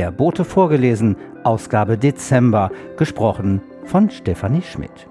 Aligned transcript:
Der 0.00 0.10
Bote 0.10 0.46
vorgelesen, 0.46 1.14
Ausgabe 1.44 1.98
Dezember, 1.98 2.70
gesprochen 2.96 3.60
von 3.84 4.08
Stefanie 4.08 4.62
Schmidt. 4.62 5.06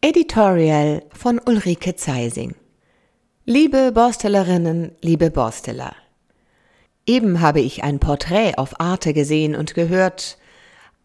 Editorial 0.00 1.04
von 1.12 1.38
Ulrike 1.38 1.94
Zeising 1.94 2.56
Liebe 3.44 3.92
Borstellerinnen, 3.92 4.90
liebe 5.02 5.30
Borsteller. 5.30 5.94
Eben 7.06 7.40
habe 7.40 7.60
ich 7.60 7.84
ein 7.84 8.00
Porträt 8.00 8.54
auf 8.56 8.80
Arte 8.80 9.14
gesehen 9.14 9.54
und 9.54 9.74
gehört, 9.74 10.36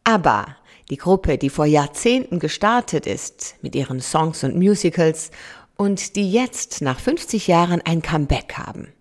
aber 0.03 0.57
die 0.89 0.97
Gruppe, 0.97 1.37
die 1.37 1.51
vor 1.51 1.67
Jahrzehnten 1.67 2.39
gestartet 2.39 3.05
ist 3.05 3.55
mit 3.61 3.75
ihren 3.75 3.99
Songs 4.01 4.43
und 4.43 4.57
Musicals 4.57 5.29
und 5.81 6.15
die 6.15 6.31
jetzt 6.31 6.83
nach 6.83 6.99
50 6.99 7.47
Jahren 7.47 7.81
ein 7.83 8.03
Comeback 8.03 8.53
haben. 8.55 8.93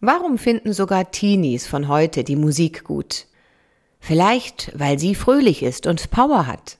Warum 0.00 0.36
finden 0.36 0.72
sogar 0.72 1.12
Teenies 1.12 1.68
von 1.68 1.86
heute 1.86 2.24
die 2.24 2.34
Musik 2.34 2.82
gut? 2.82 3.26
Vielleicht, 4.00 4.72
weil 4.74 4.98
sie 4.98 5.14
fröhlich 5.14 5.62
ist 5.62 5.86
und 5.86 6.10
Power 6.10 6.48
hat 6.48 6.78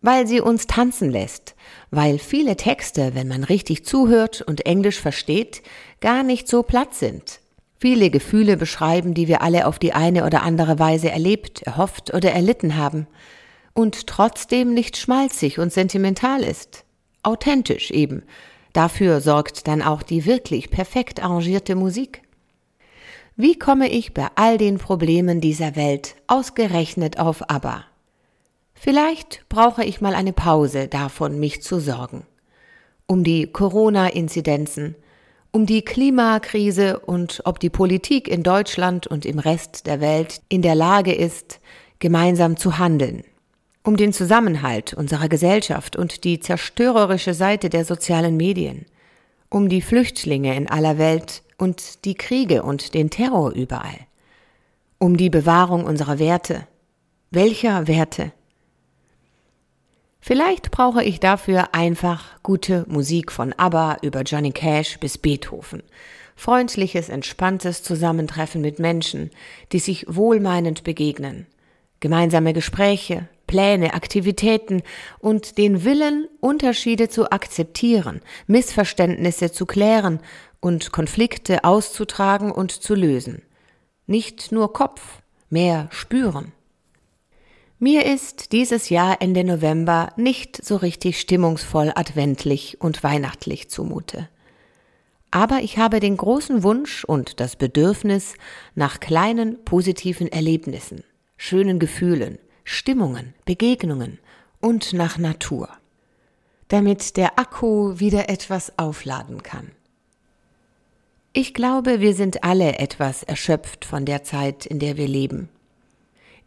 weil 0.00 0.26
sie 0.26 0.42
uns 0.42 0.66
tanzen 0.66 1.10
lässt, 1.10 1.54
weil 1.90 2.18
viele 2.18 2.56
Texte, 2.56 3.14
wenn 3.14 3.26
man 3.26 3.42
richtig 3.42 3.86
zuhört 3.86 4.42
und 4.42 4.66
Englisch 4.66 5.00
versteht, 5.00 5.62
gar 6.02 6.22
nicht 6.22 6.46
so 6.46 6.62
platt 6.62 6.94
sind. 6.94 7.40
Viele 7.78 8.10
Gefühle 8.10 8.58
beschreiben, 8.58 9.14
die 9.14 9.28
wir 9.28 9.40
alle 9.40 9.66
auf 9.66 9.78
die 9.78 9.94
eine 9.94 10.26
oder 10.26 10.42
andere 10.42 10.78
Weise 10.78 11.10
erlebt, 11.10 11.62
erhofft 11.62 12.12
oder 12.12 12.32
erlitten 12.32 12.76
haben 12.76 13.06
und 13.72 14.06
trotzdem 14.06 14.74
nicht 14.74 14.98
schmalzig 14.98 15.58
und 15.58 15.72
sentimental 15.72 16.42
ist. 16.42 16.83
Authentisch 17.24 17.90
eben. 17.90 18.22
Dafür 18.72 19.20
sorgt 19.20 19.66
dann 19.68 19.82
auch 19.82 20.02
die 20.02 20.26
wirklich 20.26 20.70
perfekt 20.70 21.22
arrangierte 21.22 21.74
Musik. 21.74 22.22
Wie 23.36 23.58
komme 23.58 23.88
ich 23.88 24.14
bei 24.14 24.28
all 24.36 24.58
den 24.58 24.78
Problemen 24.78 25.40
dieser 25.40 25.74
Welt 25.74 26.14
ausgerechnet 26.28 27.18
auf 27.18 27.50
ABBA? 27.50 27.84
Vielleicht 28.74 29.44
brauche 29.48 29.84
ich 29.84 30.00
mal 30.00 30.14
eine 30.14 30.32
Pause 30.32 30.88
davon, 30.88 31.40
mich 31.40 31.62
zu 31.62 31.80
sorgen. 31.80 32.26
Um 33.06 33.24
die 33.24 33.46
Corona-Inzidenzen, 33.46 34.94
um 35.52 35.66
die 35.66 35.82
Klimakrise 35.82 36.98
und 36.98 37.42
ob 37.44 37.60
die 37.60 37.70
Politik 37.70 38.28
in 38.28 38.42
Deutschland 38.42 39.06
und 39.06 39.24
im 39.24 39.38
Rest 39.38 39.86
der 39.86 40.00
Welt 40.00 40.42
in 40.48 40.62
der 40.62 40.74
Lage 40.74 41.14
ist, 41.14 41.60
gemeinsam 42.00 42.56
zu 42.56 42.78
handeln. 42.78 43.24
Um 43.86 43.98
den 43.98 44.14
Zusammenhalt 44.14 44.94
unserer 44.94 45.28
Gesellschaft 45.28 45.94
und 45.94 46.24
die 46.24 46.40
zerstörerische 46.40 47.34
Seite 47.34 47.68
der 47.68 47.84
sozialen 47.84 48.34
Medien. 48.38 48.86
Um 49.50 49.68
die 49.68 49.82
Flüchtlinge 49.82 50.56
in 50.56 50.70
aller 50.70 50.96
Welt 50.96 51.42
und 51.58 52.06
die 52.06 52.14
Kriege 52.14 52.62
und 52.62 52.94
den 52.94 53.10
Terror 53.10 53.52
überall. 53.52 53.98
Um 54.98 55.18
die 55.18 55.28
Bewahrung 55.28 55.84
unserer 55.84 56.18
Werte. 56.18 56.66
Welcher 57.30 57.86
Werte? 57.86 58.32
Vielleicht 60.18 60.70
brauche 60.70 61.04
ich 61.04 61.20
dafür 61.20 61.74
einfach 61.74 62.42
gute 62.42 62.86
Musik 62.88 63.30
von 63.30 63.52
ABBA 63.52 63.98
über 64.00 64.22
Johnny 64.22 64.52
Cash 64.52 64.98
bis 64.98 65.18
Beethoven. 65.18 65.82
Freundliches, 66.36 67.10
entspanntes 67.10 67.82
Zusammentreffen 67.82 68.62
mit 68.62 68.78
Menschen, 68.78 69.30
die 69.72 69.78
sich 69.78 70.06
wohlmeinend 70.08 70.84
begegnen. 70.84 71.46
Gemeinsame 72.00 72.54
Gespräche, 72.54 73.28
Pläne, 73.46 73.94
Aktivitäten 73.94 74.82
und 75.18 75.58
den 75.58 75.84
Willen, 75.84 76.28
Unterschiede 76.40 77.08
zu 77.08 77.30
akzeptieren, 77.30 78.20
Missverständnisse 78.46 79.52
zu 79.52 79.66
klären 79.66 80.20
und 80.60 80.92
Konflikte 80.92 81.64
auszutragen 81.64 82.50
und 82.50 82.72
zu 82.72 82.94
lösen. 82.94 83.42
Nicht 84.06 84.52
nur 84.52 84.72
Kopf, 84.72 85.22
mehr 85.50 85.88
spüren. 85.90 86.52
Mir 87.78 88.06
ist 88.06 88.52
dieses 88.52 88.88
Jahr 88.88 89.20
Ende 89.20 89.44
November 89.44 90.12
nicht 90.16 90.64
so 90.64 90.76
richtig 90.76 91.20
stimmungsvoll 91.20 91.92
adventlich 91.94 92.80
und 92.80 93.02
weihnachtlich 93.02 93.68
zumute. 93.68 94.28
Aber 95.30 95.58
ich 95.58 95.78
habe 95.78 95.98
den 95.98 96.16
großen 96.16 96.62
Wunsch 96.62 97.04
und 97.04 97.40
das 97.40 97.56
Bedürfnis 97.56 98.34
nach 98.74 99.00
kleinen 99.00 99.64
positiven 99.64 100.28
Erlebnissen, 100.28 101.02
schönen 101.36 101.80
Gefühlen, 101.80 102.38
Stimmungen, 102.64 103.34
Begegnungen 103.44 104.18
und 104.60 104.92
nach 104.92 105.18
Natur, 105.18 105.68
damit 106.68 107.16
der 107.16 107.38
Akku 107.38 107.98
wieder 107.98 108.28
etwas 108.28 108.78
aufladen 108.78 109.42
kann. 109.42 109.70
Ich 111.32 111.52
glaube, 111.52 112.00
wir 112.00 112.14
sind 112.14 112.44
alle 112.44 112.78
etwas 112.78 113.22
erschöpft 113.22 113.84
von 113.84 114.04
der 114.04 114.22
Zeit, 114.22 114.66
in 114.66 114.78
der 114.78 114.96
wir 114.96 115.08
leben. 115.08 115.48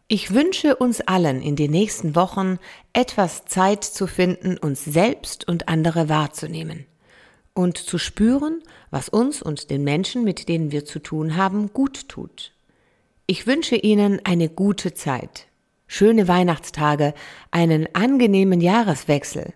Ich 0.07 0.33
wünsche 0.33 0.75
uns 0.77 1.01
allen 1.01 1.41
in 1.41 1.57
den 1.57 1.71
nächsten 1.71 2.15
Wochen 2.15 2.59
etwas 2.93 3.45
Zeit 3.45 3.83
zu 3.83 4.07
finden, 4.07 4.57
uns 4.57 4.85
selbst 4.85 5.47
und 5.47 5.67
andere 5.67 6.07
wahrzunehmen 6.07 6.85
und 7.57 7.77
zu 7.77 7.97
spüren, 7.97 8.61
was 8.91 9.09
uns 9.09 9.41
und 9.41 9.71
den 9.71 9.83
Menschen, 9.83 10.23
mit 10.23 10.47
denen 10.47 10.71
wir 10.71 10.85
zu 10.85 10.99
tun 10.99 11.35
haben, 11.35 11.73
gut 11.73 12.07
tut. 12.07 12.53
Ich 13.25 13.47
wünsche 13.47 13.75
Ihnen 13.75 14.21
eine 14.23 14.47
gute 14.47 14.93
Zeit, 14.93 15.46
schöne 15.87 16.27
Weihnachtstage, 16.27 17.13
einen 17.51 17.87
angenehmen 17.95 18.61
Jahreswechsel 18.61 19.53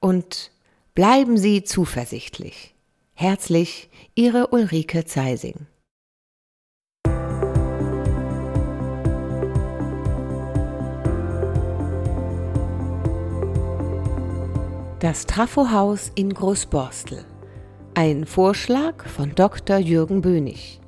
und 0.00 0.50
bleiben 0.94 1.36
Sie 1.36 1.64
zuversichtlich. 1.64 2.74
Herzlich, 3.14 3.90
Ihre 4.14 4.48
Ulrike 4.48 5.04
Zeising. 5.04 5.66
Das 15.02 15.26
Trafohaus 15.26 16.12
in 16.14 16.32
Großborstel. 16.32 17.24
Ein 17.94 18.24
Vorschlag 18.24 19.08
von 19.08 19.34
Dr. 19.34 19.78
Jürgen 19.78 20.22
Bönig. 20.22 20.80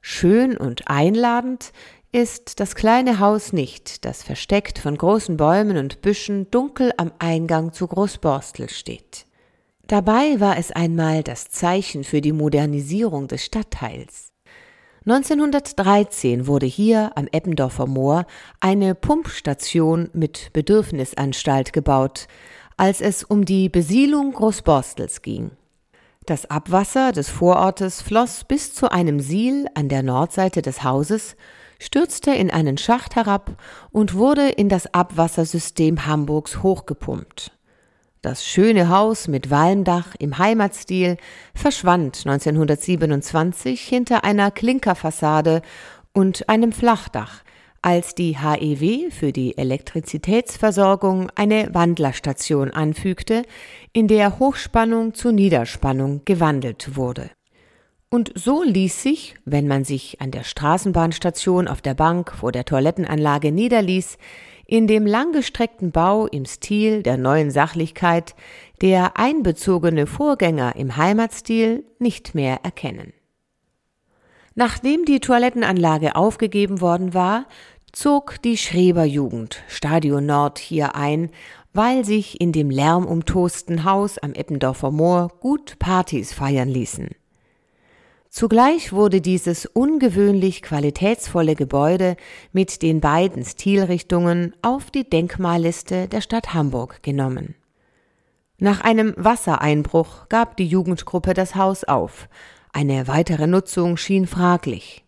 Schön 0.00 0.56
und 0.56 0.88
einladend 0.88 1.72
ist 2.12 2.60
das 2.60 2.74
kleine 2.74 3.18
Haus 3.18 3.52
nicht, 3.52 4.04
das 4.04 4.22
versteckt 4.22 4.78
von 4.78 4.96
großen 4.96 5.36
Bäumen 5.36 5.76
und 5.76 6.00
Büschen 6.00 6.50
dunkel 6.50 6.92
am 6.96 7.12
Eingang 7.18 7.72
zu 7.72 7.86
Großborstel 7.86 8.70
steht. 8.70 9.26
Dabei 9.86 10.40
war 10.40 10.58
es 10.58 10.70
einmal 10.70 11.22
das 11.22 11.48
Zeichen 11.48 12.04
für 12.04 12.20
die 12.20 12.32
Modernisierung 12.32 13.28
des 13.28 13.44
Stadtteils. 13.44 14.32
1913 15.06 16.46
wurde 16.46 16.66
hier 16.66 17.12
am 17.14 17.26
Eppendorfer 17.30 17.86
Moor 17.86 18.26
eine 18.60 18.94
Pumpstation 18.94 20.10
mit 20.12 20.52
Bedürfnisanstalt 20.52 21.72
gebaut, 21.72 22.26
als 22.76 23.00
es 23.00 23.24
um 23.24 23.44
die 23.44 23.68
Besiedlung 23.68 24.32
Großborstels 24.32 25.22
ging. 25.22 25.52
Das 26.26 26.50
Abwasser 26.50 27.12
des 27.12 27.30
Vorortes 27.30 28.02
floss 28.02 28.44
bis 28.44 28.74
zu 28.74 28.90
einem 28.90 29.20
Siel 29.20 29.66
an 29.74 29.88
der 29.88 30.02
Nordseite 30.02 30.60
des 30.60 30.84
Hauses, 30.84 31.36
stürzte 31.78 32.32
in 32.32 32.50
einen 32.50 32.78
Schacht 32.78 33.16
herab 33.16 33.56
und 33.90 34.14
wurde 34.14 34.48
in 34.48 34.68
das 34.68 34.92
Abwassersystem 34.92 36.06
Hamburgs 36.06 36.62
hochgepumpt. 36.62 37.52
Das 38.20 38.44
schöne 38.44 38.88
Haus 38.88 39.28
mit 39.28 39.48
Walmdach 39.48 40.16
im 40.18 40.38
Heimatstil 40.38 41.18
verschwand 41.54 42.26
1927 42.26 43.80
hinter 43.80 44.24
einer 44.24 44.50
Klinkerfassade 44.50 45.62
und 46.12 46.48
einem 46.48 46.72
Flachdach, 46.72 47.42
als 47.80 48.16
die 48.16 48.36
HEW 48.38 49.10
für 49.12 49.32
die 49.32 49.56
Elektrizitätsversorgung 49.56 51.30
eine 51.36 51.72
Wandlerstation 51.72 52.72
anfügte, 52.72 53.44
in 53.92 54.08
der 54.08 54.40
Hochspannung 54.40 55.14
zu 55.14 55.30
Niederspannung 55.30 56.22
gewandelt 56.24 56.96
wurde. 56.96 57.30
Und 58.10 58.32
so 58.34 58.62
ließ 58.62 59.02
sich, 59.02 59.34
wenn 59.44 59.68
man 59.68 59.84
sich 59.84 60.20
an 60.20 60.30
der 60.30 60.44
Straßenbahnstation 60.44 61.68
auf 61.68 61.82
der 61.82 61.94
Bank 61.94 62.32
vor 62.32 62.52
der 62.52 62.64
Toilettenanlage 62.64 63.52
niederließ, 63.52 64.16
in 64.66 64.86
dem 64.86 65.06
langgestreckten 65.06 65.92
Bau 65.92 66.26
im 66.26 66.46
Stil 66.46 67.02
der 67.02 67.18
neuen 67.18 67.50
Sachlichkeit 67.50 68.34
der 68.80 69.18
einbezogene 69.18 70.06
Vorgänger 70.06 70.76
im 70.76 70.96
Heimatstil 70.96 71.84
nicht 71.98 72.34
mehr 72.34 72.60
erkennen. 72.62 73.12
Nachdem 74.54 75.04
die 75.04 75.20
Toilettenanlage 75.20 76.16
aufgegeben 76.16 76.80
worden 76.80 77.12
war, 77.14 77.46
zog 77.92 78.40
die 78.42 78.56
Schreberjugend 78.56 79.62
Stadion 79.68 80.26
Nord 80.26 80.58
hier 80.58 80.94
ein, 80.94 81.30
weil 81.74 82.04
sich 82.04 82.40
in 82.40 82.52
dem 82.52 82.70
lärmumtosten 82.70 83.84
Haus 83.84 84.18
am 84.18 84.32
Eppendorfer 84.32 84.90
Moor 84.90 85.28
gut 85.40 85.78
Partys 85.78 86.32
feiern 86.32 86.68
ließen. 86.68 87.08
Zugleich 88.38 88.92
wurde 88.92 89.20
dieses 89.20 89.66
ungewöhnlich 89.66 90.62
qualitätsvolle 90.62 91.56
Gebäude 91.56 92.14
mit 92.52 92.82
den 92.82 93.00
beiden 93.00 93.44
Stilrichtungen 93.44 94.54
auf 94.62 94.92
die 94.92 95.02
Denkmalliste 95.02 96.06
der 96.06 96.20
Stadt 96.20 96.54
Hamburg 96.54 97.02
genommen. 97.02 97.56
Nach 98.60 98.80
einem 98.80 99.12
Wassereinbruch 99.16 100.28
gab 100.28 100.56
die 100.56 100.68
Jugendgruppe 100.68 101.34
das 101.34 101.56
Haus 101.56 101.82
auf, 101.82 102.28
Eine 102.72 103.08
weitere 103.08 103.48
Nutzung 103.48 103.96
schien 103.96 104.28
fraglich. 104.28 105.04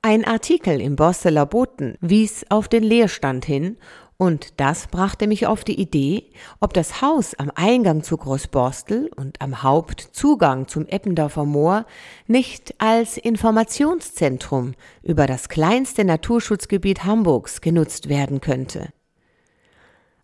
Ein 0.00 0.24
Artikel 0.24 0.80
im 0.80 0.94
Borsteler 0.94 1.46
Boten 1.46 1.98
wies 2.00 2.46
auf 2.48 2.68
den 2.68 2.84
Leerstand 2.84 3.44
hin 3.44 3.76
und 4.18 4.60
das 4.60 4.88
brachte 4.88 5.28
mich 5.28 5.46
auf 5.46 5.62
die 5.62 5.80
Idee, 5.80 6.24
ob 6.58 6.74
das 6.74 7.00
Haus 7.00 7.34
am 7.36 7.52
Eingang 7.54 8.02
zu 8.02 8.16
Großborstel 8.16 9.10
und 9.14 9.40
am 9.40 9.62
Hauptzugang 9.62 10.66
zum 10.66 10.86
Eppendorfer 10.86 11.44
Moor 11.44 11.86
nicht 12.26 12.74
als 12.78 13.16
Informationszentrum 13.16 14.74
über 15.04 15.28
das 15.28 15.48
kleinste 15.48 16.04
Naturschutzgebiet 16.04 17.04
Hamburgs 17.04 17.60
genutzt 17.60 18.08
werden 18.08 18.40
könnte. 18.40 18.88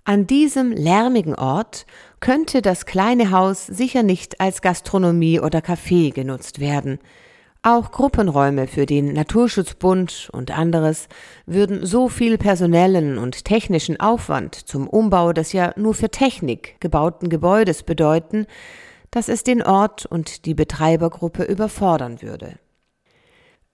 An 0.03 0.27
diesem 0.27 0.73
lärmigen 0.73 1.37
Ort 1.37 1.87
könnte 2.19 2.63
das 2.63 2.87
kleine 2.87 3.31
Haus 3.31 3.65
sicher 3.65 4.03
nicht 4.03 4.41
als 4.41 4.61
Gastronomie 4.61 5.39
oder 5.39 5.61
Café 5.61 6.13
genutzt 6.13 6.59
werden, 6.59 6.99
auch 7.65 7.93
Gruppenräume 7.93 8.67
für 8.67 8.85
den 8.85 9.15
Naturschutzbund 9.15 10.29
und 10.33 10.57
anderes 10.57 11.09
würden 11.47 11.87
so 11.87 12.09
viel 12.11 12.37
personellen 12.37 13.17
und 13.17 13.47
technischen 13.47 13.99
Aufwand 13.99 14.55
zum 14.55 14.87
Umbau 14.87 15.33
des 15.33 15.53
ja 15.55 15.73
nur 15.77 15.95
für 15.95 16.11
Technik 16.11 16.77
gebauten 16.81 17.31
Gebäudes 17.31 17.83
bedeuten, 17.83 18.47
dass 19.11 19.29
es 19.29 19.45
den 19.45 19.63
Ort 19.63 20.05
und 20.05 20.45
die 20.45 20.55
Betreibergruppe 20.55 21.45
überfordern 21.45 22.21
würde. 22.21 22.59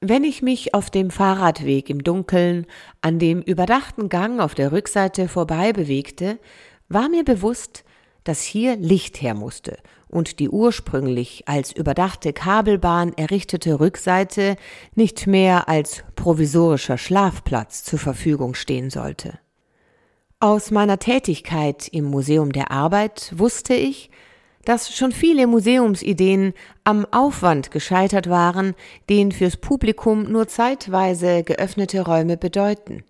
Wenn 0.00 0.22
ich 0.22 0.40
mich 0.40 0.72
auf 0.72 0.90
dem 0.90 1.10
Fahrradweg 1.10 1.90
im 1.90 2.04
Dunkeln 2.04 2.66
an 3.00 3.19
dem 3.19 3.42
überdachten 3.42 4.08
Gang 4.08 4.40
auf 4.40 4.54
der 4.54 4.70
Rückseite 4.70 5.28
vorbei 5.28 5.72
bewegte, 5.72 6.38
war 6.88 7.08
mir 7.08 7.25
bewusst, 7.25 7.84
dass 8.22 8.42
hier 8.42 8.76
Licht 8.76 9.20
her 9.20 9.34
musste 9.34 9.78
und 10.10 10.38
die 10.38 10.48
ursprünglich 10.48 11.44
als 11.46 11.72
überdachte 11.72 12.32
Kabelbahn 12.32 13.12
errichtete 13.16 13.80
Rückseite 13.80 14.56
nicht 14.94 15.26
mehr 15.26 15.68
als 15.68 16.04
provisorischer 16.16 16.98
Schlafplatz 16.98 17.84
zur 17.84 17.98
Verfügung 17.98 18.54
stehen 18.54 18.90
sollte. 18.90 19.38
Aus 20.40 20.70
meiner 20.70 20.98
Tätigkeit 20.98 21.88
im 21.88 22.04
Museum 22.04 22.52
der 22.52 22.70
Arbeit 22.70 23.32
wusste 23.36 23.74
ich, 23.74 24.10
dass 24.64 24.94
schon 24.94 25.12
viele 25.12 25.46
Museumsideen 25.46 26.54
am 26.84 27.06
Aufwand 27.10 27.70
gescheitert 27.70 28.28
waren, 28.28 28.74
den 29.08 29.32
fürs 29.32 29.56
Publikum 29.56 30.24
nur 30.24 30.48
zeitweise 30.48 31.42
geöffnete 31.44 32.02
Räume 32.02 32.36
bedeuten. 32.36 33.04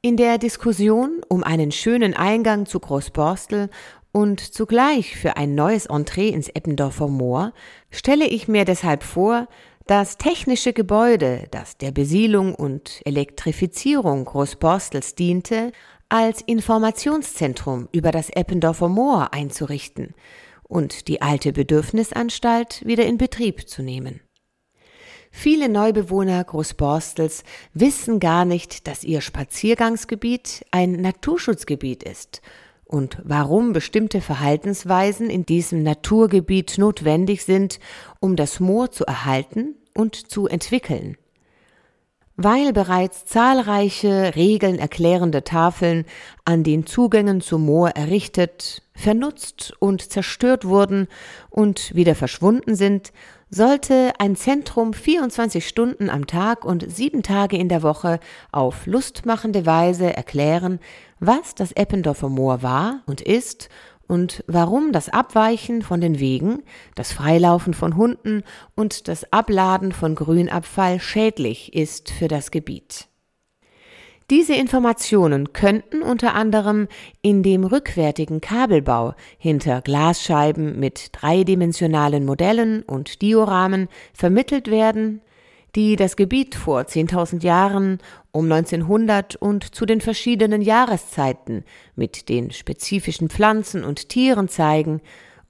In 0.00 0.16
der 0.16 0.38
Diskussion 0.38 1.20
um 1.28 1.44
einen 1.44 1.70
schönen 1.70 2.14
Eingang 2.14 2.66
zu 2.66 2.80
Großborstel 2.80 3.70
und 4.12 4.40
zugleich 4.40 5.16
für 5.16 5.36
ein 5.36 5.54
neues 5.54 5.86
Entree 5.86 6.28
ins 6.28 6.48
Eppendorfer 6.48 7.08
Moor 7.08 7.52
stelle 7.90 8.26
ich 8.26 8.46
mir 8.46 8.64
deshalb 8.64 9.02
vor, 9.02 9.48
das 9.86 10.16
technische 10.16 10.72
Gebäude, 10.72 11.48
das 11.50 11.76
der 11.76 11.90
Besiedlung 11.90 12.54
und 12.54 13.00
Elektrifizierung 13.04 14.24
Großborstels 14.26 15.16
diente, 15.16 15.72
als 16.08 16.42
Informationszentrum 16.42 17.88
über 17.90 18.12
das 18.12 18.30
Eppendorfer 18.30 18.88
Moor 18.88 19.32
einzurichten 19.32 20.14
und 20.62 21.08
die 21.08 21.20
alte 21.22 21.52
Bedürfnisanstalt 21.52 22.86
wieder 22.86 23.06
in 23.06 23.18
Betrieb 23.18 23.68
zu 23.68 23.82
nehmen. 23.82 24.20
Viele 25.30 25.70
Neubewohner 25.70 26.44
Großborstels 26.44 27.42
wissen 27.72 28.20
gar 28.20 28.44
nicht, 28.44 28.86
dass 28.86 29.02
ihr 29.02 29.22
Spaziergangsgebiet 29.22 30.66
ein 30.70 31.00
Naturschutzgebiet 31.00 32.02
ist 32.02 32.42
und 32.92 33.16
warum 33.24 33.72
bestimmte 33.72 34.20
Verhaltensweisen 34.20 35.30
in 35.30 35.46
diesem 35.46 35.82
Naturgebiet 35.82 36.76
notwendig 36.76 37.42
sind, 37.42 37.80
um 38.20 38.36
das 38.36 38.60
Moor 38.60 38.90
zu 38.90 39.06
erhalten 39.06 39.76
und 39.94 40.14
zu 40.14 40.46
entwickeln. 40.46 41.16
Weil 42.36 42.74
bereits 42.74 43.24
zahlreiche 43.24 44.36
Regeln 44.36 44.78
erklärende 44.78 45.42
Tafeln 45.42 46.04
an 46.44 46.64
den 46.64 46.84
Zugängen 46.84 47.40
zum 47.40 47.64
Moor 47.64 47.90
errichtet, 47.90 48.82
vernutzt 48.94 49.72
und 49.78 50.10
zerstört 50.10 50.66
wurden 50.66 51.08
und 51.48 51.94
wieder 51.94 52.14
verschwunden 52.14 52.74
sind, 52.74 53.12
sollte 53.54 54.14
ein 54.18 54.34
Zentrum 54.34 54.94
24 54.94 55.68
Stunden 55.68 56.08
am 56.08 56.26
Tag 56.26 56.64
und 56.64 56.90
sieben 56.90 57.22
Tage 57.22 57.58
in 57.58 57.68
der 57.68 57.82
Woche 57.82 58.18
auf 58.50 58.86
lustmachende 58.86 59.66
Weise 59.66 60.16
erklären, 60.16 60.80
was 61.20 61.54
das 61.54 61.72
Eppendorfer 61.72 62.30
Moor 62.30 62.62
war 62.62 63.02
und 63.04 63.20
ist 63.20 63.68
und 64.08 64.42
warum 64.46 64.92
das 64.92 65.10
Abweichen 65.10 65.82
von 65.82 66.00
den 66.00 66.18
Wegen, 66.18 66.62
das 66.94 67.12
Freilaufen 67.12 67.74
von 67.74 67.94
Hunden 67.94 68.42
und 68.74 69.06
das 69.06 69.30
Abladen 69.32 69.92
von 69.92 70.14
Grünabfall 70.14 70.98
schädlich 70.98 71.74
ist 71.74 72.10
für 72.10 72.28
das 72.28 72.50
Gebiet. 72.50 73.11
Diese 74.30 74.54
Informationen 74.54 75.52
könnten 75.52 76.02
unter 76.02 76.34
anderem 76.34 76.88
in 77.22 77.42
dem 77.42 77.64
rückwärtigen 77.64 78.40
Kabelbau 78.40 79.14
hinter 79.38 79.82
Glasscheiben 79.82 80.78
mit 80.78 81.10
dreidimensionalen 81.12 82.24
Modellen 82.24 82.82
und 82.82 83.20
Dioramen 83.22 83.88
vermittelt 84.14 84.70
werden, 84.70 85.20
die 85.74 85.96
das 85.96 86.16
Gebiet 86.16 86.54
vor 86.54 86.82
10.000 86.82 87.42
Jahren 87.42 87.98
um 88.30 88.50
1900 88.50 89.36
und 89.36 89.74
zu 89.74 89.86
den 89.86 90.00
verschiedenen 90.00 90.62
Jahreszeiten 90.62 91.64
mit 91.96 92.28
den 92.28 92.50
spezifischen 92.50 93.28
Pflanzen 93.28 93.84
und 93.84 94.08
Tieren 94.08 94.48
zeigen 94.48 95.00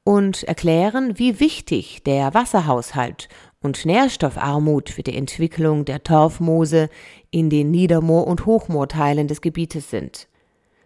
und 0.04 0.42
erklären, 0.44 1.18
wie 1.18 1.40
wichtig 1.40 2.02
der 2.04 2.34
Wasserhaushalt 2.34 3.28
und 3.62 3.86
Nährstoffarmut 3.86 4.90
für 4.90 5.02
die 5.02 5.16
Entwicklung 5.16 5.84
der 5.84 6.02
Torfmoose 6.02 6.88
in 7.30 7.48
den 7.48 7.70
Niedermoor- 7.70 8.26
und 8.26 8.46
Hochmoorteilen 8.46 9.28
des 9.28 9.40
Gebietes 9.40 9.90
sind. 9.90 10.28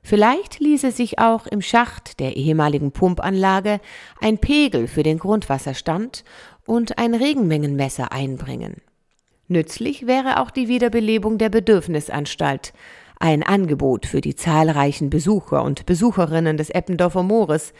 Vielleicht 0.02 0.60
ließe 0.60 0.92
sich 0.92 1.18
auch 1.18 1.48
im 1.48 1.62
Schacht 1.62 2.20
der 2.20 2.36
ehemaligen 2.36 2.92
Pumpanlage 2.92 3.80
ein 4.20 4.38
Pegel 4.38 4.86
für 4.86 5.02
den 5.02 5.18
Grundwasserstand 5.18 6.22
und 6.64 6.98
ein 6.98 7.14
Regenmengenmesser 7.14 8.12
einbringen. 8.12 8.82
Nützlich 9.48 10.06
wäre 10.06 10.40
auch 10.40 10.50
die 10.50 10.68
Wiederbelebung 10.68 11.38
der 11.38 11.48
Bedürfnisanstalt, 11.48 12.72
ein 13.18 13.42
Angebot 13.42 14.06
für 14.06 14.20
die 14.20 14.34
zahlreichen 14.34 15.10
Besucher 15.10 15.62
und 15.62 15.86
Besucherinnen 15.86 16.56
des 16.56 16.70
Eppendorfer 16.70 17.22
Moores, 17.22 17.72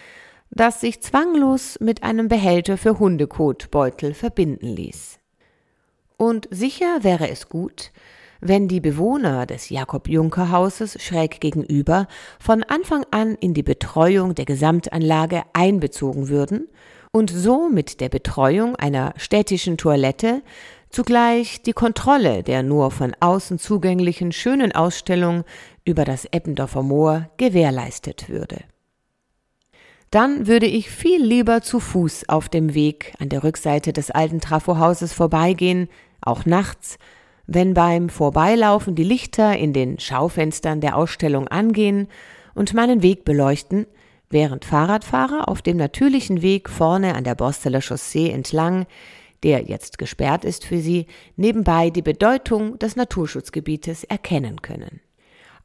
das 0.51 0.81
sich 0.81 1.03
zwanglos 1.03 1.79
mit 1.81 2.03
einem 2.03 2.29
Behälter 2.29 2.79
für 2.79 2.99
Hundekotbeutel 2.99 4.15
verbinden 4.15 4.69
ließ. 4.69 5.19
Und 6.17 6.49
sicher 6.51 7.03
wäre 7.03 7.29
es 7.29 7.49
gut, 7.49 7.93
wenn 8.41 8.69
die 8.69 8.81
Bewohner 8.81 9.47
des 9.47 9.71
Jakob-Junker-Hauses 9.71 11.03
schräg 11.03 11.41
gegenüber 11.41 12.07
von 12.39 12.63
Anfang 12.63 13.05
an 13.11 13.35
in 13.35 13.55
die 13.55 13.63
Betreuung 13.63 14.35
der 14.35 14.45
Gesamtanlage 14.45 15.43
einbezogen 15.53 16.29
würden 16.29 16.69
und 17.13 17.31
so 17.31 17.69
mit 17.69 18.01
der 18.01 18.09
Betreuung 18.09 18.77
einer 18.77 19.15
städtischen 19.17 19.79
Toilette 19.79 20.43
zugleich 20.91 21.63
die 21.63 21.73
Kontrolle 21.73 22.43
der 22.43 22.63
nur 22.63 22.91
von 22.91 23.15
außen 23.21 23.59
zugänglichen 23.59 24.33
schönen 24.33 24.73
Ausstellung 24.73 25.45
über 25.85 26.05
das 26.05 26.25
Eppendorfer 26.27 26.83
Moor 26.83 27.29
gewährleistet 27.37 28.29
würde. 28.29 28.65
Dann 30.11 30.47
würde 30.47 30.67
ich 30.67 30.91
viel 30.91 31.23
lieber 31.23 31.63
zu 31.63 31.81
Fuß 31.81 32.29
auf 32.29 32.49
dem 32.49 32.75
Weg 32.75 33.13
an 33.19 33.29
der 33.29 33.43
Rückseite 33.43 33.93
des 33.93 34.11
alten 34.11 34.41
Trafohauses 34.41 35.13
vorbeigehen, 35.13 35.89
auch 36.21 36.47
nachts, 36.47 36.99
wenn 37.47 37.75
beim 37.75 38.09
Vorbeilaufen 38.09 38.95
die 38.95 39.05
Lichter 39.05 39.57
in 39.57 39.73
den 39.73 39.99
Schaufenstern 39.99 40.81
der 40.81 40.97
Ausstellung 40.97 41.49
angehen 41.49 42.09
und 42.55 42.75
meinen 42.75 43.03
Weg 43.03 43.25
beleuchten, 43.25 43.87
während 44.31 44.65
Fahrradfahrer 44.65 45.49
auf 45.49 45.63
dem 45.63 45.77
natürlichen 45.77 46.43
Weg 46.43 46.69
vorne 46.69 47.15
an 47.15 47.25
der 47.25 47.35
Borsteler 47.35 47.81
Chaussee 47.81 48.31
entlang 48.31 48.87
der 49.43 49.63
jetzt 49.63 49.99
gesperrt 49.99 50.45
ist 50.45 50.65
für 50.65 50.79
sie, 50.79 51.07
nebenbei 51.37 51.91
die 51.91 52.03
Bedeutung 52.03 52.79
des 52.79 52.97
Naturschutzgebietes 52.97 54.05
erkennen 54.05 54.63
können. 54.63 55.01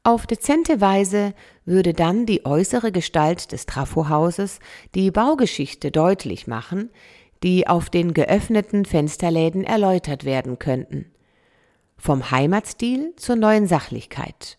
Auf 0.04 0.26
dezente 0.26 0.82
Weise 0.82 1.36
würde 1.64 1.94
dann 1.94 2.26
die 2.26 2.44
äußere 2.44 2.92
Gestalt 2.92 3.52
des 3.52 3.68
Trafohauses 3.68 4.58
die 4.96 5.12
Baugeschichte 5.12 5.92
deutlich 5.92 6.48
machen, 6.48 6.90
die 7.44 7.68
auf 7.68 7.92
den 7.92 8.16
geöffneten 8.16 8.86
Fensterläden 8.86 9.64
erläutert 9.64 10.26
werden 10.26 10.58
könnten. 10.58 11.12
Vom 11.98 12.32
Heimatstil 12.32 13.14
zur 13.16 13.36
neuen 13.36 13.68
Sachlichkeit. 13.68 14.58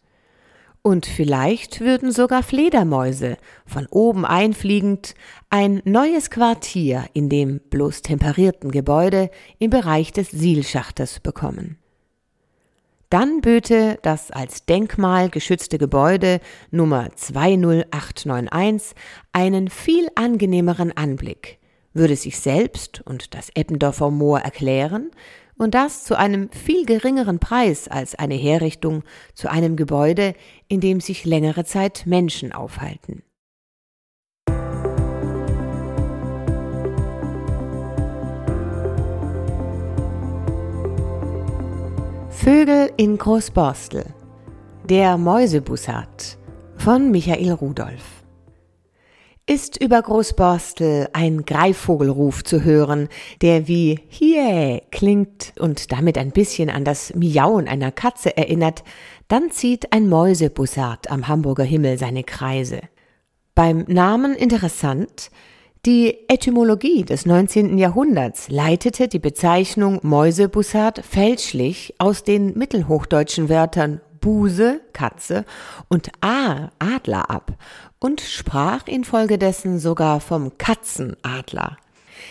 Und 0.82 1.06
vielleicht 1.06 1.80
würden 1.80 2.12
sogar 2.12 2.44
Fledermäuse, 2.44 3.36
von 3.66 3.86
oben 3.86 4.24
einfliegend, 4.24 5.16
ein 5.50 5.82
neues 5.84 6.30
Quartier 6.30 7.06
in 7.14 7.28
dem 7.28 7.60
bloß 7.68 8.02
temperierten 8.02 8.70
Gebäude 8.70 9.28
im 9.58 9.70
Bereich 9.70 10.12
des 10.12 10.30
Sielschachtes 10.30 11.18
bekommen. 11.18 11.81
Dann 13.12 13.42
böte 13.42 13.98
das 14.00 14.30
als 14.30 14.64
Denkmal 14.64 15.28
geschützte 15.28 15.76
Gebäude 15.76 16.40
Nummer 16.70 17.10
20891 17.14 18.96
einen 19.32 19.68
viel 19.68 20.08
angenehmeren 20.14 20.96
Anblick, 20.96 21.58
würde 21.92 22.16
sich 22.16 22.38
selbst 22.38 23.02
und 23.04 23.34
das 23.34 23.50
Eppendorfer 23.50 24.10
Moor 24.10 24.38
erklären, 24.38 25.10
und 25.58 25.74
das 25.74 26.04
zu 26.04 26.16
einem 26.16 26.50
viel 26.52 26.86
geringeren 26.86 27.38
Preis 27.38 27.86
als 27.86 28.14
eine 28.14 28.36
Herrichtung 28.36 29.02
zu 29.34 29.50
einem 29.50 29.76
Gebäude, 29.76 30.32
in 30.68 30.80
dem 30.80 31.00
sich 31.00 31.26
längere 31.26 31.66
Zeit 31.66 32.04
Menschen 32.06 32.52
aufhalten. 32.52 33.22
Vögel 42.44 42.90
in 42.96 43.18
Großborstel 43.18 44.04
Der 44.88 45.16
Mäusebussard 45.16 46.38
von 46.76 47.12
Michael 47.12 47.52
Rudolph 47.52 48.24
ist 49.46 49.80
über 49.80 50.02
Großborstel 50.02 51.08
ein 51.12 51.44
Greifvogelruf 51.44 52.42
zu 52.42 52.64
hören, 52.64 53.08
der 53.42 53.68
wie 53.68 54.00
Hiä 54.08 54.82
klingt 54.90 55.52
und 55.60 55.92
damit 55.92 56.18
ein 56.18 56.32
bisschen 56.32 56.68
an 56.68 56.84
das 56.84 57.14
Miauen 57.14 57.68
einer 57.68 57.92
Katze 57.92 58.36
erinnert, 58.36 58.82
dann 59.28 59.52
zieht 59.52 59.92
ein 59.92 60.08
Mäusebussard 60.08 61.12
am 61.12 61.28
Hamburger 61.28 61.62
Himmel 61.62 61.96
seine 61.96 62.24
Kreise. 62.24 62.80
Beim 63.54 63.84
Namen 63.86 64.34
interessant, 64.34 65.30
die 65.84 66.28
Etymologie 66.28 67.02
des 67.02 67.26
19. 67.26 67.76
Jahrhunderts 67.76 68.48
leitete 68.48 69.08
die 69.08 69.18
Bezeichnung 69.18 69.98
Mäusebussard 70.02 71.04
fälschlich 71.04 71.94
aus 71.98 72.22
den 72.22 72.56
mittelhochdeutschen 72.56 73.48
Wörtern 73.48 74.00
Buse, 74.20 74.80
Katze 74.92 75.44
und 75.88 76.12
Aar, 76.20 76.70
Adler 76.78 77.30
ab 77.30 77.54
und 77.98 78.20
sprach 78.20 78.86
infolgedessen 78.86 79.80
sogar 79.80 80.20
vom 80.20 80.56
Katzenadler. 80.56 81.78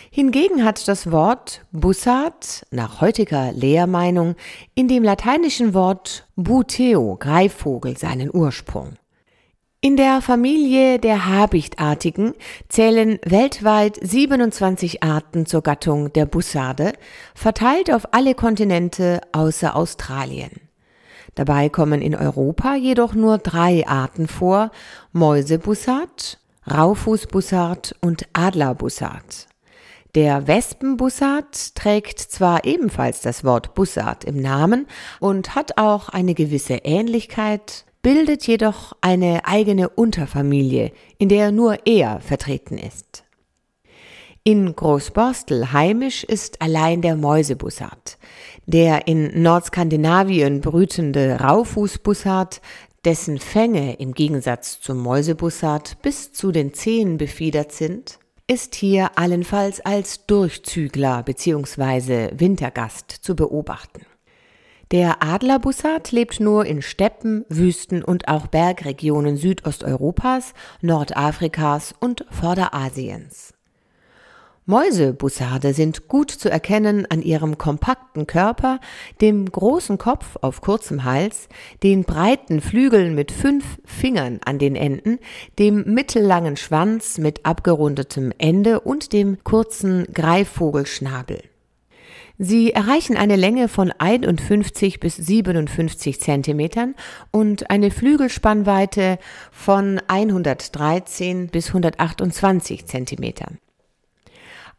Hingegen 0.10 0.64
hat 0.64 0.88
das 0.88 1.12
Wort 1.12 1.66
Bussard 1.74 2.66
nach 2.72 3.02
heutiger 3.02 3.52
Lehrmeinung 3.52 4.36
in 4.76 4.88
dem 4.88 5.04
lateinischen 5.04 5.74
Wort 5.74 6.26
Buteo, 6.38 7.18
Greifvogel, 7.20 7.98
seinen 7.98 8.34
Ursprung. 8.34 8.94
In 9.84 9.98
der 9.98 10.22
Familie 10.22 11.00
der 11.00 11.26
Habichtartigen 11.26 12.36
zählen 12.70 13.18
weltweit 13.26 13.98
27 14.00 15.02
Arten 15.02 15.48
zur 15.48 15.64
Gattung 15.64 16.14
der 16.14 16.28
Bussarde, 16.28 16.94
verteilt 17.34 17.92
auf 17.92 18.14
alle 18.14 18.36
Kontinente 18.36 19.22
außer 19.32 19.76
Australien. 19.76 20.52
Dabei 21.34 21.70
kommen 21.70 22.04
in 22.04 22.14
Europa 22.14 22.76
jedoch 22.76 23.16
nur 23.16 23.40
drei 23.40 23.88
Arten 23.88 24.28
vor, 24.28 24.70
Mäusebussard, 25.14 26.38
Raufußbussard 26.70 27.96
und 28.02 28.28
Adlerbussard. 28.34 29.48
Der 30.14 30.46
Wespenbussard 30.46 31.74
trägt 31.74 32.20
zwar 32.20 32.66
ebenfalls 32.66 33.22
das 33.22 33.44
Wort 33.44 33.74
Bussard 33.74 34.26
im 34.26 34.40
Namen 34.40 34.86
und 35.20 35.56
hat 35.56 35.80
auch 35.80 36.10
eine 36.10 36.36
gewisse 36.36 36.76
Ähnlichkeit, 36.84 37.86
bildet 38.02 38.48
jedoch 38.48 38.94
eine 39.02 39.46
eigene 39.46 39.90
Unterfamilie, 39.90 40.92
in 41.18 41.30
der 41.30 41.52
nur 41.52 41.86
er 41.86 42.20
vertreten 42.20 42.78
ist. 42.78 43.24
In 44.44 44.76
Großborstel 44.76 45.72
heimisch 45.72 46.24
ist 46.24 46.62
allein 46.64 47.04
der 47.04 47.16
Mäusebussard. 47.16 48.18
Der 48.66 49.08
in 49.08 49.44
Nordskandinavien 49.44 50.62
brütende 50.62 51.40
Raufußbussard, 51.42 52.60
dessen 53.06 53.38
Fänge 53.38 53.94
im 53.98 54.14
Gegensatz 54.14 54.80
zum 54.80 54.98
Mäusebussard 54.98 56.02
bis 56.02 56.34
zu 56.34 56.52
den 56.52 56.74
Zehen 56.74 57.18
befiedert 57.18 57.72
sind, 57.72 58.18
ist 58.48 58.74
hier 58.74 59.12
allenfalls 59.16 59.80
als 59.82 60.26
Durchzügler 60.26 61.22
bzw. 61.24 62.32
Wintergast 62.40 63.12
zu 63.12 63.36
beobachten. 63.36 64.06
Der 64.92 65.24
Adlerbussard 65.24 66.12
lebt 66.12 66.42
nur 66.42 66.66
in 66.66 66.82
Steppen, 66.82 67.46
Wüsten 67.48 68.04
und 68.04 68.28
auch 68.28 68.48
Bergregionen 68.48 69.38
Südosteuropas, 69.38 70.54
Nordafrikas 70.82 71.96
und 72.02 72.26
Vorderasiens. 72.30 73.54
Mäusebussarde 74.66 75.74
sind 75.74 76.10
gut 76.10 76.30
zu 76.30 76.52
erkennen 76.52 77.06
an 77.10 77.22
ihrem 77.22 77.58
kompakten 77.58 78.28
Körper, 78.28 78.80
dem 79.22 79.50
großen 79.50 79.98
Kopf 79.98 80.38
auf 80.42 80.60
kurzem 80.60 81.06
Hals, 81.06 81.48
den 81.84 82.04
breiten 82.04 82.60
Flügeln 82.60 83.16
mit 83.16 83.32
fünf 83.32 83.64
Fingern 83.86 84.42
an 84.44 84.60
den 84.60 84.76
Enden, 84.76 85.20
dem 85.58 85.86
mittellangen 85.86 86.58
Schwanz 86.58 87.18
mit 87.18 87.46
abgerundetem 87.46 88.34
Ende 88.38 88.82
und 88.82 89.14
dem 89.14 89.42
kurzen 89.46 90.06
Greifvogelschnabel. 90.14 91.51
Sie 92.44 92.74
erreichen 92.74 93.18
eine 93.18 93.36
Länge 93.36 93.68
von 93.68 93.92
51 93.92 95.00
bis 95.00 95.16
57 95.16 96.20
Zentimetern 96.20 96.96
und 97.30 97.70
eine 97.70 97.92
Flügelspannweite 97.92 99.20
von 99.52 100.02
113 100.08 101.50
bis 101.50 101.68
128 101.68 102.88
Zentimetern. 102.88 103.60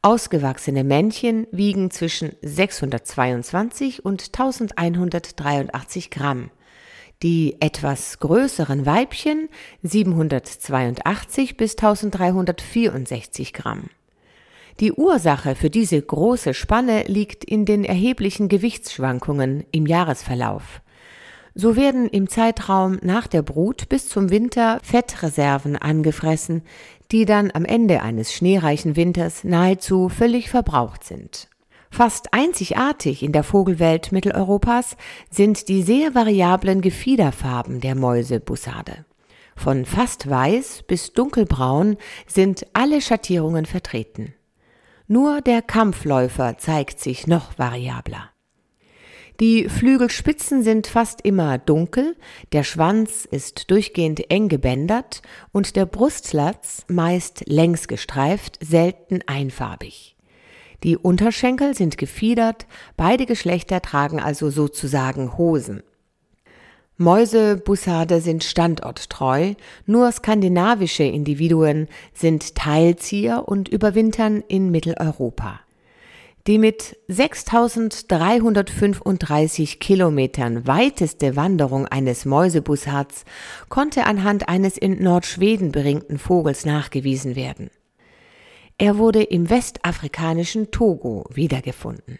Ausgewachsene 0.02 0.82
Männchen 0.82 1.46
wiegen 1.52 1.92
zwischen 1.92 2.32
622 2.42 4.04
und 4.04 4.30
1183 4.36 6.10
Gramm. 6.10 6.50
Die 7.22 7.58
etwas 7.60 8.18
größeren 8.18 8.86
Weibchen 8.86 9.48
782 9.84 11.56
bis 11.56 11.76
1364 11.76 13.52
Gramm. 13.52 13.88
Die 14.80 14.92
Ursache 14.92 15.54
für 15.54 15.70
diese 15.70 16.00
große 16.00 16.54
Spanne 16.54 17.04
liegt 17.04 17.44
in 17.44 17.64
den 17.64 17.84
erheblichen 17.84 18.48
Gewichtsschwankungen 18.48 19.64
im 19.70 19.86
Jahresverlauf. 19.86 20.80
So 21.54 21.76
werden 21.76 22.08
im 22.08 22.28
Zeitraum 22.28 22.98
nach 23.02 23.26
der 23.26 23.42
Brut 23.42 23.88
bis 23.88 24.08
zum 24.08 24.30
Winter 24.30 24.80
Fettreserven 24.82 25.76
angefressen, 25.76 26.62
die 27.10 27.26
dann 27.26 27.50
am 27.52 27.66
Ende 27.66 28.02
eines 28.02 28.32
schneereichen 28.32 28.96
Winters 28.96 29.44
nahezu 29.44 30.08
völlig 30.08 30.48
verbraucht 30.48 31.04
sind. 31.04 31.48
Fast 31.90 32.32
einzigartig 32.32 33.22
in 33.22 33.32
der 33.32 33.42
Vogelwelt 33.42 34.12
Mitteleuropas 34.12 34.96
sind 35.28 35.68
die 35.68 35.82
sehr 35.82 36.14
variablen 36.14 36.80
Gefiederfarben 36.80 37.80
der 37.80 37.94
Mäusebussarde. 37.94 39.04
Von 39.54 39.84
fast 39.84 40.30
weiß 40.30 40.84
bis 40.86 41.12
dunkelbraun 41.12 41.98
sind 42.26 42.66
alle 42.72 43.02
Schattierungen 43.02 43.66
vertreten. 43.66 44.32
Nur 45.12 45.42
der 45.42 45.60
Kampfläufer 45.60 46.56
zeigt 46.56 46.98
sich 46.98 47.26
noch 47.26 47.58
variabler. 47.58 48.30
Die 49.40 49.68
Flügelspitzen 49.68 50.62
sind 50.62 50.86
fast 50.86 51.20
immer 51.20 51.58
dunkel, 51.58 52.16
der 52.52 52.64
Schwanz 52.64 53.26
ist 53.30 53.70
durchgehend 53.70 54.30
eng 54.30 54.48
gebändert 54.48 55.20
und 55.52 55.76
der 55.76 55.84
Brustlatz 55.84 56.86
meist 56.88 57.44
längs 57.46 57.88
gestreift, 57.88 58.58
selten 58.64 59.20
einfarbig. 59.26 60.16
Die 60.82 60.96
Unterschenkel 60.96 61.74
sind 61.74 61.98
gefiedert, 61.98 62.66
beide 62.96 63.26
Geschlechter 63.26 63.82
tragen 63.82 64.18
also 64.18 64.48
sozusagen 64.48 65.36
Hosen. 65.36 65.82
Mäusebussarde 67.02 68.20
sind 68.20 68.44
standorttreu, 68.44 69.54
nur 69.86 70.12
skandinavische 70.12 71.02
Individuen 71.02 71.88
sind 72.14 72.54
Teilzieher 72.54 73.48
und 73.48 73.68
überwintern 73.68 74.44
in 74.48 74.70
Mitteleuropa. 74.70 75.58
Die 76.46 76.58
mit 76.58 76.96
6335 77.06 79.78
Kilometern 79.78 80.66
weiteste 80.66 81.36
Wanderung 81.36 81.86
eines 81.86 82.24
Mäusebussards 82.24 83.24
konnte 83.68 84.06
anhand 84.06 84.48
eines 84.48 84.76
in 84.76 85.00
Nordschweden 85.02 85.70
beringten 85.70 86.18
Vogels 86.18 86.64
nachgewiesen 86.64 87.36
werden. 87.36 87.70
Er 88.76 88.98
wurde 88.98 89.22
im 89.22 89.50
westafrikanischen 89.50 90.72
Togo 90.72 91.26
wiedergefunden. 91.32 92.18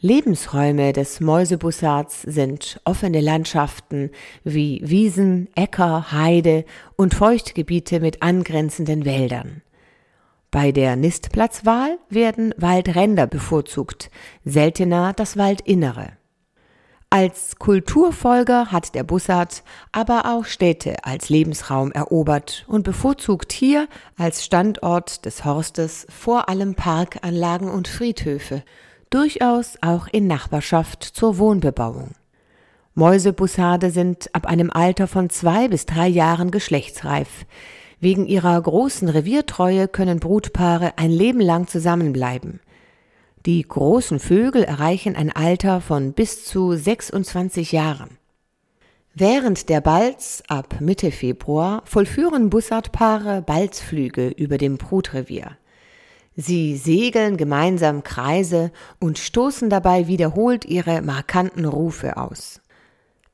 Lebensräume 0.00 0.92
des 0.92 1.18
Mäusebussards 1.18 2.22
sind 2.22 2.80
offene 2.84 3.20
Landschaften 3.20 4.10
wie 4.44 4.80
Wiesen, 4.84 5.48
Äcker, 5.56 6.12
Heide 6.12 6.64
und 6.94 7.14
Feuchtgebiete 7.14 7.98
mit 7.98 8.22
angrenzenden 8.22 9.04
Wäldern. 9.04 9.60
Bei 10.52 10.70
der 10.70 10.94
Nistplatzwahl 10.94 11.98
werden 12.10 12.54
Waldränder 12.56 13.26
bevorzugt, 13.26 14.12
seltener 14.44 15.14
das 15.14 15.36
Waldinnere. 15.36 16.12
Als 17.10 17.56
Kulturfolger 17.56 18.70
hat 18.70 18.94
der 18.94 19.02
Bussard 19.02 19.64
aber 19.90 20.26
auch 20.26 20.44
Städte 20.44 20.94
als 21.02 21.28
Lebensraum 21.28 21.90
erobert 21.90 22.64
und 22.68 22.84
bevorzugt 22.84 23.52
hier 23.52 23.88
als 24.16 24.44
Standort 24.44 25.24
des 25.24 25.44
Horstes 25.44 26.06
vor 26.08 26.48
allem 26.48 26.76
Parkanlagen 26.76 27.68
und 27.68 27.88
Friedhöfe, 27.88 28.62
durchaus 29.10 29.78
auch 29.80 30.06
in 30.08 30.26
Nachbarschaft 30.26 31.02
zur 31.02 31.38
Wohnbebauung. 31.38 32.12
Mäusebussarde 32.94 33.90
sind 33.90 34.34
ab 34.34 34.46
einem 34.46 34.70
Alter 34.70 35.06
von 35.06 35.30
zwei 35.30 35.68
bis 35.68 35.86
drei 35.86 36.08
Jahren 36.08 36.50
geschlechtsreif. 36.50 37.46
Wegen 38.00 38.26
ihrer 38.26 38.60
großen 38.60 39.08
Reviertreue 39.08 39.88
können 39.88 40.20
Brutpaare 40.20 40.94
ein 40.96 41.10
Leben 41.10 41.40
lang 41.40 41.68
zusammenbleiben. 41.68 42.60
Die 43.46 43.62
großen 43.62 44.18
Vögel 44.18 44.64
erreichen 44.64 45.16
ein 45.16 45.30
Alter 45.30 45.80
von 45.80 46.12
bis 46.12 46.44
zu 46.44 46.74
26 46.74 47.72
Jahren. 47.72 48.18
Während 49.14 49.68
der 49.68 49.80
Balz 49.80 50.42
ab 50.48 50.80
Mitte 50.80 51.10
Februar 51.10 51.82
vollführen 51.84 52.50
Bussardpaare 52.50 53.42
Balzflüge 53.42 54.28
über 54.28 54.58
dem 54.58 54.76
Brutrevier. 54.76 55.56
Sie 56.40 56.76
segeln 56.76 57.36
gemeinsam 57.36 58.04
Kreise 58.04 58.70
und 59.00 59.18
stoßen 59.18 59.70
dabei 59.70 60.06
wiederholt 60.06 60.64
ihre 60.64 61.02
markanten 61.02 61.64
Rufe 61.64 62.16
aus. 62.16 62.60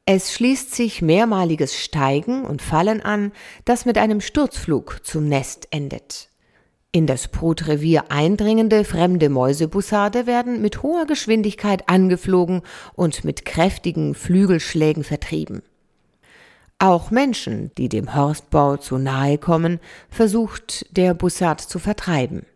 Es 0.06 0.32
schließt 0.32 0.74
sich 0.74 1.02
mehrmaliges 1.02 1.78
Steigen 1.78 2.46
und 2.46 2.62
Fallen 2.62 3.02
an, 3.02 3.32
das 3.66 3.84
mit 3.84 3.98
einem 3.98 4.22
Sturzflug 4.22 5.00
zum 5.02 5.28
Nest 5.28 5.68
endet. 5.70 6.30
In 6.92 7.06
das 7.06 7.28
Brutrevier 7.28 8.04
eindringende 8.10 8.84
fremde 8.84 9.28
Mäusebussarde 9.28 10.26
werden 10.26 10.62
mit 10.62 10.82
hoher 10.82 11.04
Geschwindigkeit 11.04 11.90
angeflogen 11.90 12.62
und 12.94 13.22
mit 13.22 13.44
kräftigen 13.44 14.14
Flügelschlägen 14.14 15.04
vertrieben. 15.04 15.60
Auch 16.78 17.10
Menschen, 17.10 17.70
die 17.76 17.90
dem 17.90 18.14
Horstbau 18.14 18.78
zu 18.78 18.96
nahe 18.96 19.36
kommen, 19.36 19.78
versucht 20.08 20.86
der 20.96 21.12
Bussard 21.12 21.60
zu 21.60 21.78
vertreiben. 21.78 22.46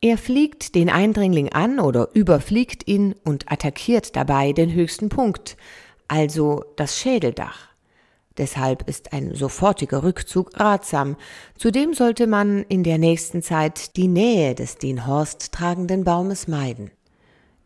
Er 0.00 0.16
fliegt 0.16 0.76
den 0.76 0.90
Eindringling 0.90 1.48
an 1.52 1.80
oder 1.80 2.10
überfliegt 2.14 2.86
ihn 2.86 3.16
und 3.24 3.50
attackiert 3.50 4.14
dabei 4.14 4.52
den 4.52 4.72
höchsten 4.72 5.08
Punkt, 5.08 5.56
also 6.06 6.64
das 6.76 6.96
Schädeldach. 6.96 7.66
Deshalb 8.36 8.88
ist 8.88 9.12
ein 9.12 9.34
sofortiger 9.34 10.04
Rückzug 10.04 10.52
ratsam. 10.54 11.16
Zudem 11.56 11.94
sollte 11.94 12.28
man 12.28 12.62
in 12.68 12.84
der 12.84 12.98
nächsten 12.98 13.42
Zeit 13.42 13.96
die 13.96 14.06
Nähe 14.06 14.54
des 14.54 14.76
den 14.76 15.04
Horst 15.04 15.50
tragenden 15.50 16.04
Baumes 16.04 16.46
meiden. 16.46 16.92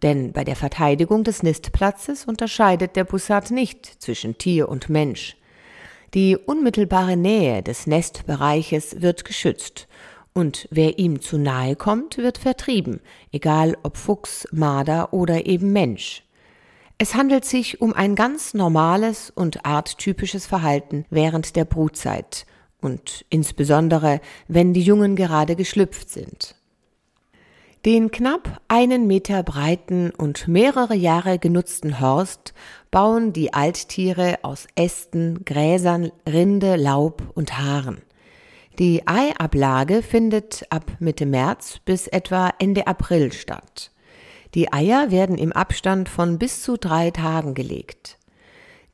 Denn 0.03 0.33
bei 0.33 0.43
der 0.43 0.57
Verteidigung 0.57 1.25
des 1.25 1.43
Nistplatzes 1.43 2.25
unterscheidet 2.25 2.97
der 2.97 3.05
Bussard 3.05 3.51
nicht 3.51 3.85
zwischen 3.85 4.39
Tier 4.39 4.71
und 4.71 4.89
Mensch. 4.89 5.37
Die 6.15 6.39
unmittelbare 6.39 7.19
Nähe 7.19 7.63
des 7.63 7.87
Nestbereiches 7.87 9.03
wird 9.03 9.27
geschützt 9.27 9.87
und 10.35 10.69
wer 10.71 10.99
ihm 10.99 11.21
zu 11.21 11.39
nahe 11.39 11.77
kommt, 11.77 12.19
wird 12.19 12.39
vertrieben, 12.39 13.01
egal 13.33 13.77
ob 13.83 13.97
Fuchs, 13.97 14.47
Marder 14.53 15.13
oder 15.13 15.47
eben 15.47 15.73
Mensch. 15.73 16.25
Es 16.99 17.15
handelt 17.15 17.45
sich 17.45 17.81
um 17.81 17.93
ein 17.93 18.15
ganz 18.15 18.55
normales 18.55 19.31
und 19.31 19.67
arttypisches 19.67 20.47
Verhalten 20.47 21.05
während 21.11 21.57
der 21.57 21.65
Brutzeit 21.65 22.47
und 22.81 23.25
insbesondere, 23.29 24.21
wenn 24.49 24.73
die 24.73 24.83
Jungen 24.83 25.17
gerade 25.17 25.57
geschlüpft 25.57 26.11
sind. 26.11 26.55
Den 27.85 28.13
knapp 28.13 28.61
einen 28.69 29.09
Meter 29.09 29.43
breiten 29.43 30.13
und 30.13 30.47
mehrere 30.47 30.95
Jahre 30.95 31.41
genutzten 31.41 31.99
Horst 31.99 32.55
bauen 32.93 33.33
die 33.33 33.53
Alttiere 33.53 34.39
aus 34.43 34.69
Ästen, 34.77 35.45
Gräsern, 35.45 36.13
Rinde, 36.29 36.77
Laub 36.77 37.33
und 37.35 37.59
Haaren. 37.59 38.03
Die 38.83 39.07
Eiablage 39.07 40.03
findet 40.03 40.67
ab 40.69 40.91
Mitte 40.99 41.25
März 41.25 41.79
bis 41.85 42.09
etwa 42.09 42.51
Ende 42.59 42.89
April 42.89 43.31
statt. 43.31 43.93
Die 44.57 44.73
Eier 44.73 45.13
werden 45.13 45.39
im 45.39 45.53
Abstand 45.53 46.09
von 46.09 46.37
bis 46.37 46.65
zu 46.65 46.77
drei 46.77 47.13
Tagen 47.13 47.55
gelegt. 47.55 48.19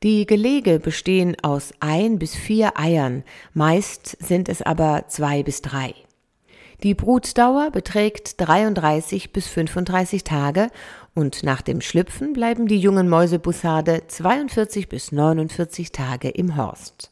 Die 0.03 0.27
Gelege 0.27 0.79
bestehen 0.79 1.35
aus 1.41 1.73
ein 1.79 2.19
bis 2.19 2.35
vier 2.35 2.79
Eiern, 2.79 3.23
meist 3.55 4.15
sind 4.23 4.47
es 4.47 4.61
aber 4.61 5.05
zwei 5.07 5.41
bis 5.41 5.63
drei. 5.63 5.95
Die 6.83 6.93
Brutdauer 6.93 7.71
beträgt 7.71 8.39
33 8.41 9.33
bis 9.33 9.47
35 9.47 10.23
Tage 10.23 10.67
und 11.15 11.41
nach 11.41 11.63
dem 11.63 11.81
Schlüpfen 11.81 12.33
bleiben 12.33 12.67
die 12.67 12.79
jungen 12.79 13.09
Mäusebussarde 13.09 14.03
42 14.05 14.87
bis 14.87 15.11
49 15.11 15.91
Tage 15.91 16.29
im 16.29 16.57
Horst. 16.57 17.08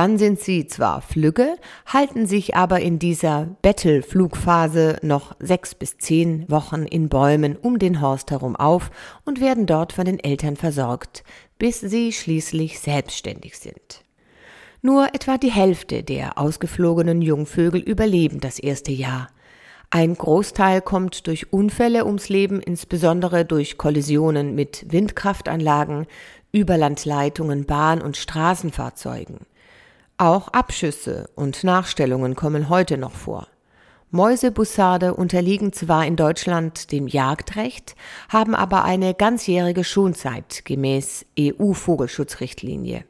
Dann 0.00 0.16
sind 0.16 0.40
sie 0.40 0.66
zwar 0.66 1.02
flügge, 1.02 1.56
halten 1.84 2.24
sich 2.24 2.56
aber 2.56 2.80
in 2.80 2.98
dieser 2.98 3.48
Bettelflugphase 3.60 4.96
noch 5.02 5.36
sechs 5.40 5.74
bis 5.74 5.98
zehn 5.98 6.50
Wochen 6.50 6.84
in 6.84 7.10
Bäumen 7.10 7.54
um 7.54 7.78
den 7.78 8.00
Horst 8.00 8.30
herum 8.30 8.56
auf 8.56 8.90
und 9.26 9.42
werden 9.42 9.66
dort 9.66 9.92
von 9.92 10.06
den 10.06 10.18
Eltern 10.18 10.56
versorgt, 10.56 11.22
bis 11.58 11.80
sie 11.80 12.12
schließlich 12.14 12.80
selbstständig 12.80 13.58
sind. 13.58 14.02
Nur 14.80 15.14
etwa 15.14 15.36
die 15.36 15.52
Hälfte 15.52 16.02
der 16.02 16.38
ausgeflogenen 16.38 17.20
Jungvögel 17.20 17.82
überleben 17.82 18.40
das 18.40 18.58
erste 18.58 18.92
Jahr. 18.92 19.28
Ein 19.90 20.14
Großteil 20.14 20.80
kommt 20.80 21.26
durch 21.26 21.52
Unfälle 21.52 22.06
ums 22.06 22.30
Leben, 22.30 22.62
insbesondere 22.62 23.44
durch 23.44 23.76
Kollisionen 23.76 24.54
mit 24.54 24.86
Windkraftanlagen, 24.90 26.06
Überlandleitungen, 26.52 27.66
Bahn- 27.66 28.00
und 28.00 28.16
Straßenfahrzeugen. 28.16 29.40
Auch 30.20 30.48
Abschüsse 30.48 31.30
und 31.34 31.64
Nachstellungen 31.64 32.36
kommen 32.36 32.68
heute 32.68 32.98
noch 32.98 33.12
vor. 33.12 33.46
Mäusebussarde 34.10 35.14
unterliegen 35.14 35.72
zwar 35.72 36.04
in 36.04 36.16
Deutschland 36.16 36.92
dem 36.92 37.08
Jagdrecht, 37.08 37.94
haben 38.28 38.54
aber 38.54 38.84
eine 38.84 39.14
ganzjährige 39.14 39.82
Schonzeit 39.82 40.66
gemäß 40.66 41.24
EU-Vogelschutzrichtlinie. 41.38 43.06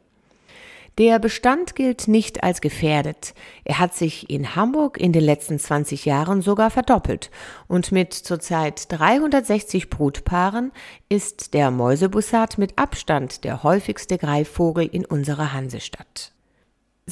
Der 0.99 1.19
Bestand 1.19 1.75
gilt 1.75 2.07
nicht 2.07 2.45
als 2.45 2.61
gefährdet. 2.61 3.35
Er 3.65 3.81
hat 3.81 3.93
sich 3.93 4.31
in 4.31 4.55
Hamburg 4.55 4.97
in 4.97 5.13
den 5.13 5.25
letzten 5.25 5.59
20 5.59 6.05
Jahren 6.05 6.43
sogar 6.43 6.71
verdoppelt 6.71 7.33
und 7.67 7.91
mit 7.91 8.15
zurzeit 8.15 8.85
360 8.89 9.91
Brutpaaren 9.91 10.71
ist 11.09 11.55
der 11.55 11.73
Mäusebussard 11.73 12.57
mit 12.57 12.79
Abstand 12.79 13.43
der 13.43 13.65
häufigste 13.65 14.17
Greifvogel 14.17 14.87
in 14.87 15.05
unserer 15.05 15.53
Hansestadt. 15.53 16.35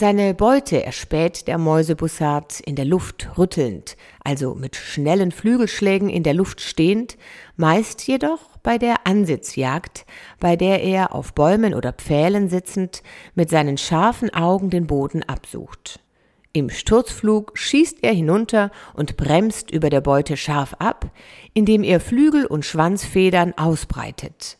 Seine 0.00 0.32
Beute 0.32 0.84
erspäht 0.84 1.48
der 1.48 1.58
Mäusebussard 1.58 2.60
in 2.60 2.76
der 2.76 2.84
Luft 2.84 3.36
rüttelnd, 3.36 3.96
also 4.22 4.54
mit 4.54 4.76
schnellen 4.76 5.32
Flügelschlägen 5.32 6.08
in 6.08 6.22
der 6.22 6.34
Luft 6.34 6.60
stehend, 6.60 7.18
meist 7.56 8.06
jedoch 8.06 8.58
bei 8.62 8.78
der 8.78 9.08
Ansitzjagd, 9.08 10.06
bei 10.38 10.54
der 10.54 10.84
er 10.84 11.16
auf 11.16 11.34
Bäumen 11.34 11.74
oder 11.74 11.92
Pfählen 11.92 12.48
sitzend 12.48 13.02
mit 13.34 13.50
seinen 13.50 13.76
scharfen 13.76 14.32
Augen 14.32 14.70
den 14.70 14.86
Boden 14.86 15.24
absucht. 15.24 15.98
Im 16.52 16.70
Sturzflug 16.70 17.58
schießt 17.58 17.98
er 18.02 18.12
hinunter 18.12 18.70
und 18.94 19.16
bremst 19.16 19.72
über 19.72 19.90
der 19.90 20.00
Beute 20.00 20.36
scharf 20.36 20.74
ab, 20.74 21.10
indem 21.54 21.82
er 21.82 21.98
Flügel 21.98 22.46
und 22.46 22.64
Schwanzfedern 22.64 23.52
ausbreitet. 23.56 24.57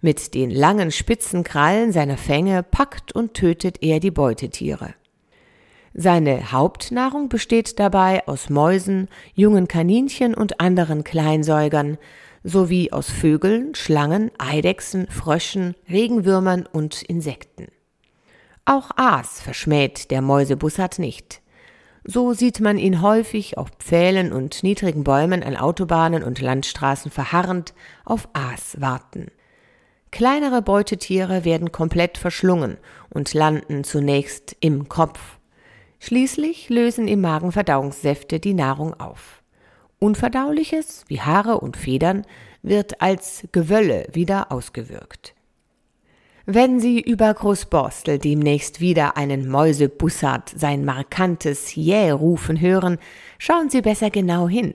Mit 0.00 0.34
den 0.34 0.50
langen 0.50 0.92
spitzen 0.92 1.42
Krallen 1.42 1.90
seiner 1.90 2.16
Fänge 2.16 2.62
packt 2.62 3.12
und 3.12 3.34
tötet 3.34 3.82
er 3.82 3.98
die 3.98 4.12
Beutetiere. 4.12 4.94
Seine 5.92 6.52
Hauptnahrung 6.52 7.28
besteht 7.28 7.80
dabei 7.80 8.26
aus 8.28 8.48
Mäusen, 8.48 9.08
jungen 9.34 9.66
Kaninchen 9.66 10.34
und 10.34 10.60
anderen 10.60 11.02
Kleinsäugern, 11.02 11.98
sowie 12.44 12.92
aus 12.92 13.10
Vögeln, 13.10 13.74
Schlangen, 13.74 14.30
Eidechsen, 14.38 15.08
Fröschen, 15.08 15.74
Regenwürmern 15.90 16.66
und 16.70 17.02
Insekten. 17.02 17.66
Auch 18.64 18.90
Aas 18.96 19.40
verschmäht 19.40 20.12
der 20.12 20.22
Mäusebussard 20.22 21.00
nicht. 21.00 21.42
So 22.04 22.34
sieht 22.34 22.60
man 22.60 22.78
ihn 22.78 23.02
häufig 23.02 23.58
auf 23.58 23.70
Pfählen 23.78 24.32
und 24.32 24.62
niedrigen 24.62 25.02
Bäumen 25.02 25.42
an 25.42 25.56
Autobahnen 25.56 26.22
und 26.22 26.40
Landstraßen 26.40 27.10
verharrend 27.10 27.74
auf 28.04 28.28
Aas 28.34 28.80
warten. 28.80 29.32
Kleinere 30.10 30.62
Beutetiere 30.62 31.44
werden 31.44 31.72
komplett 31.72 32.18
verschlungen 32.18 32.78
und 33.10 33.34
landen 33.34 33.84
zunächst 33.84 34.56
im 34.60 34.88
Kopf. 34.88 35.38
Schließlich 36.00 36.68
lösen 36.68 37.08
im 37.08 37.20
Magen 37.20 37.52
Verdauungssäfte 37.52 38.40
die 38.40 38.54
Nahrung 38.54 38.98
auf. 38.98 39.42
Unverdauliches, 39.98 41.04
wie 41.08 41.20
Haare 41.20 41.58
und 41.58 41.76
Federn, 41.76 42.24
wird 42.62 43.00
als 43.00 43.48
Gewölle 43.52 44.06
wieder 44.12 44.52
ausgewirkt. 44.52 45.34
Wenn 46.46 46.80
Sie 46.80 47.00
über 47.00 47.34
Großborstel 47.34 48.18
demnächst 48.18 48.80
wieder 48.80 49.18
einen 49.18 49.50
Mäusebussard 49.50 50.50
sein 50.56 50.84
markantes 50.84 51.74
Jäh 51.74 52.10
rufen 52.10 52.58
hören, 52.58 52.96
schauen 53.38 53.68
Sie 53.68 53.82
besser 53.82 54.08
genau 54.08 54.48
hin. 54.48 54.72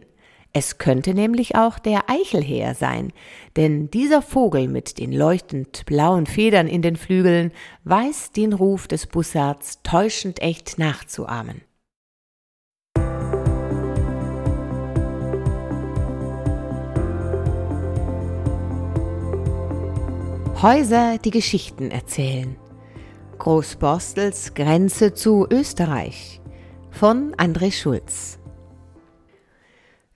Es 0.55 0.77
könnte 0.77 1.15
nämlich 1.15 1.55
auch 1.55 1.79
der 1.79 2.11
Eichelhäher 2.11 2.75
sein, 2.75 3.11
denn 3.55 3.89
dieser 3.89 4.21
Vogel 4.21 4.67
mit 4.67 4.99
den 4.99 5.11
leuchtend 5.11 5.83
blauen 5.87 6.27
Federn 6.27 6.67
in 6.67 6.83
den 6.83 6.95
Flügeln 6.95 7.51
weiß 7.85 8.33
den 8.33 8.53
Ruf 8.53 8.87
des 8.87 9.07
Bussards 9.07 9.81
täuschend 9.81 10.43
echt 10.43 10.77
nachzuahmen. 10.77 11.61
Häuser, 20.61 21.17
die 21.17 21.31
Geschichten 21.31 21.89
erzählen. 21.89 22.55
Großborstels 23.39 24.53
Grenze 24.53 25.15
zu 25.15 25.47
Österreich 25.49 26.41
von 26.91 27.33
André 27.35 27.71
Schulz. 27.71 28.39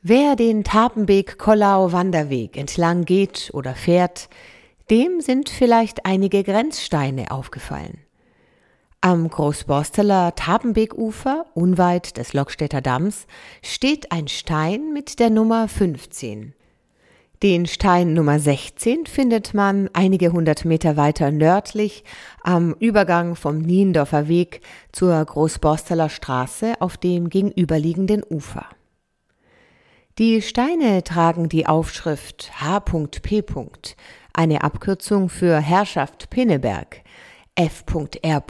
Wer 0.04 0.36
den 0.36 0.64
Tapenbeek-Kollau-Wanderweg 0.64 2.56
entlang 2.56 3.04
geht 3.06 3.50
oder 3.54 3.74
fährt, 3.74 4.30
dem 4.92 5.22
sind 5.22 5.50
vielleicht 5.50 6.06
einige 6.06 6.44
Grenzsteine 6.44 7.32
aufgefallen. 7.32 7.98
Am 9.02 9.28
Großborsteler 9.28 10.36
Tapenbeekufer, 10.36 11.48
unweit 11.56 12.18
des 12.18 12.34
Lockstädter 12.34 12.82
Damms, 12.82 13.26
steht 13.64 14.12
ein 14.12 14.28
Stein 14.28 14.94
mit 14.94 15.20
der 15.20 15.32
Nummer 15.32 15.68
15. 15.68 16.54
Den 17.42 17.66
Stein 17.66 18.14
Nummer 18.14 18.40
16 18.40 19.08
findet 19.08 19.56
man 19.56 19.90
einige 19.94 20.32
hundert 20.32 20.64
Meter 20.64 20.96
weiter 20.96 21.32
nördlich 21.32 22.04
am 22.44 22.76
Übergang 22.80 23.36
vom 23.36 23.58
Niendorfer 23.58 24.28
Weg 24.28 24.62
zur 24.92 25.24
Großborsteler 25.26 26.10
Straße 26.10 26.76
auf 26.80 26.98
dem 26.98 27.30
gegenüberliegenden 27.30 28.24
Ufer. 28.28 28.66
Die 30.20 30.42
Steine 30.42 31.04
tragen 31.04 31.48
die 31.48 31.68
Aufschrift 31.68 32.52
H.P. 32.60 33.44
eine 34.34 34.64
Abkürzung 34.64 35.30
für 35.30 35.60
Herrschaft 35.60 36.32
Pinneberg, 36.32 37.04
F.R. 37.54 38.44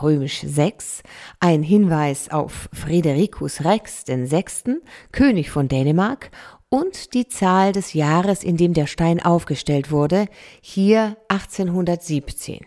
römisch 0.00 0.40
6, 0.46 1.02
ein 1.40 1.64
Hinweis 1.64 2.30
auf 2.30 2.68
Fridericus 2.72 3.64
Rex 3.64 4.04
Sechsten, 4.06 4.80
König 5.10 5.50
von 5.50 5.66
Dänemark 5.66 6.30
und 6.68 7.12
die 7.14 7.26
Zahl 7.26 7.72
des 7.72 7.94
Jahres, 7.94 8.44
in 8.44 8.56
dem 8.56 8.72
der 8.72 8.86
Stein 8.86 9.20
aufgestellt 9.20 9.90
wurde, 9.90 10.26
hier 10.60 11.16
1817. 11.26 12.60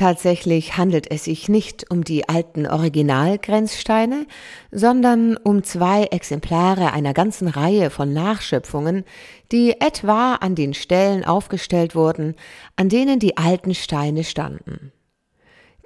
Tatsächlich 0.00 0.78
handelt 0.78 1.10
es 1.10 1.24
sich 1.24 1.50
nicht 1.50 1.90
um 1.90 2.04
die 2.04 2.26
alten 2.26 2.66
Originalgrenzsteine, 2.66 4.26
sondern 4.70 5.36
um 5.36 5.62
zwei 5.62 6.04
Exemplare 6.04 6.94
einer 6.94 7.12
ganzen 7.12 7.48
Reihe 7.48 7.90
von 7.90 8.14
Nachschöpfungen, 8.14 9.04
die 9.52 9.78
etwa 9.78 10.36
an 10.36 10.54
den 10.54 10.72
Stellen 10.72 11.22
aufgestellt 11.26 11.94
wurden, 11.94 12.34
an 12.76 12.88
denen 12.88 13.18
die 13.18 13.36
alten 13.36 13.74
Steine 13.74 14.24
standen. 14.24 14.90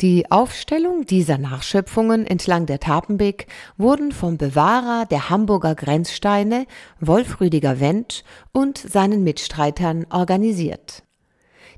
Die 0.01 0.31
Aufstellung 0.31 1.07
dieser 1.07 1.37
Nachschöpfungen 1.37 2.25
entlang 2.25 2.67
der 2.67 2.79
Tapenbeek 2.79 3.49
wurden 3.77 4.13
vom 4.13 4.39
Bewahrer 4.39 5.07
der 5.07 5.29
Hamburger 5.29 5.75
Grenzsteine, 5.75 6.67
Wolf 7.01 7.41
Rüdiger 7.41 7.81
Wendt, 7.81 8.23
und 8.53 8.79
seinen 8.79 9.25
Mitstreitern 9.25 10.07
organisiert. 10.09 11.03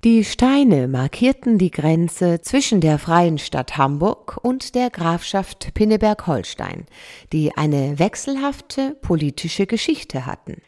Die 0.04 0.24
Steine 0.24 0.88
markierten 0.88 1.56
die 1.56 1.70
Grenze 1.70 2.40
zwischen 2.42 2.80
der 2.80 2.98
freien 2.98 3.38
Stadt 3.38 3.78
Hamburg 3.78 4.38
und 4.42 4.74
der 4.74 4.90
Grafschaft 4.90 5.72
Pinneberg-Holstein, 5.72 6.84
die 7.32 7.56
eine 7.56 7.98
wechselhafte 7.98 8.96
politische 9.00 9.66
Geschichte 9.66 10.26
hatten. 10.26 10.60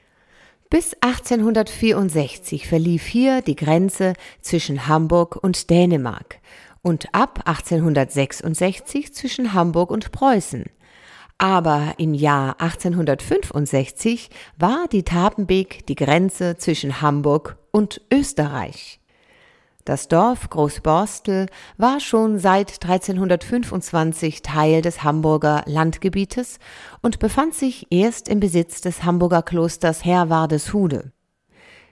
Bis 0.70 0.94
1864 1.00 2.66
verlief 2.66 3.06
hier 3.06 3.42
die 3.42 3.56
Grenze 3.56 4.14
zwischen 4.40 4.88
Hamburg 4.88 5.36
und 5.36 5.70
Dänemark, 5.70 6.40
und 6.82 7.14
ab 7.14 7.42
1866 7.44 9.12
zwischen 9.12 9.52
Hamburg 9.52 9.90
und 9.90 10.10
Preußen. 10.10 10.64
Aber 11.36 11.94
im 11.98 12.14
Jahr 12.14 12.60
1865 12.60 14.30
war 14.56 14.86
die 14.90 15.04
Tapenbeek 15.04 15.86
die 15.86 15.94
Grenze 15.94 16.56
zwischen 16.56 17.00
Hamburg 17.00 17.58
und 17.72 18.00
Österreich. 18.12 19.00
Das 19.88 20.07
Dorf 20.07 20.51
Großborstel 20.51 21.46
war 21.79 21.98
schon 21.98 22.38
seit 22.38 22.85
1325 22.85 24.42
Teil 24.42 24.83
des 24.83 25.03
Hamburger 25.03 25.62
Landgebietes 25.64 26.59
und 27.01 27.18
befand 27.20 27.55
sich 27.55 27.87
erst 27.88 28.29
im 28.29 28.38
Besitz 28.38 28.83
des 28.83 29.05
Hamburger 29.05 29.40
Klosters 29.40 30.05
Herwardeshude. 30.05 31.12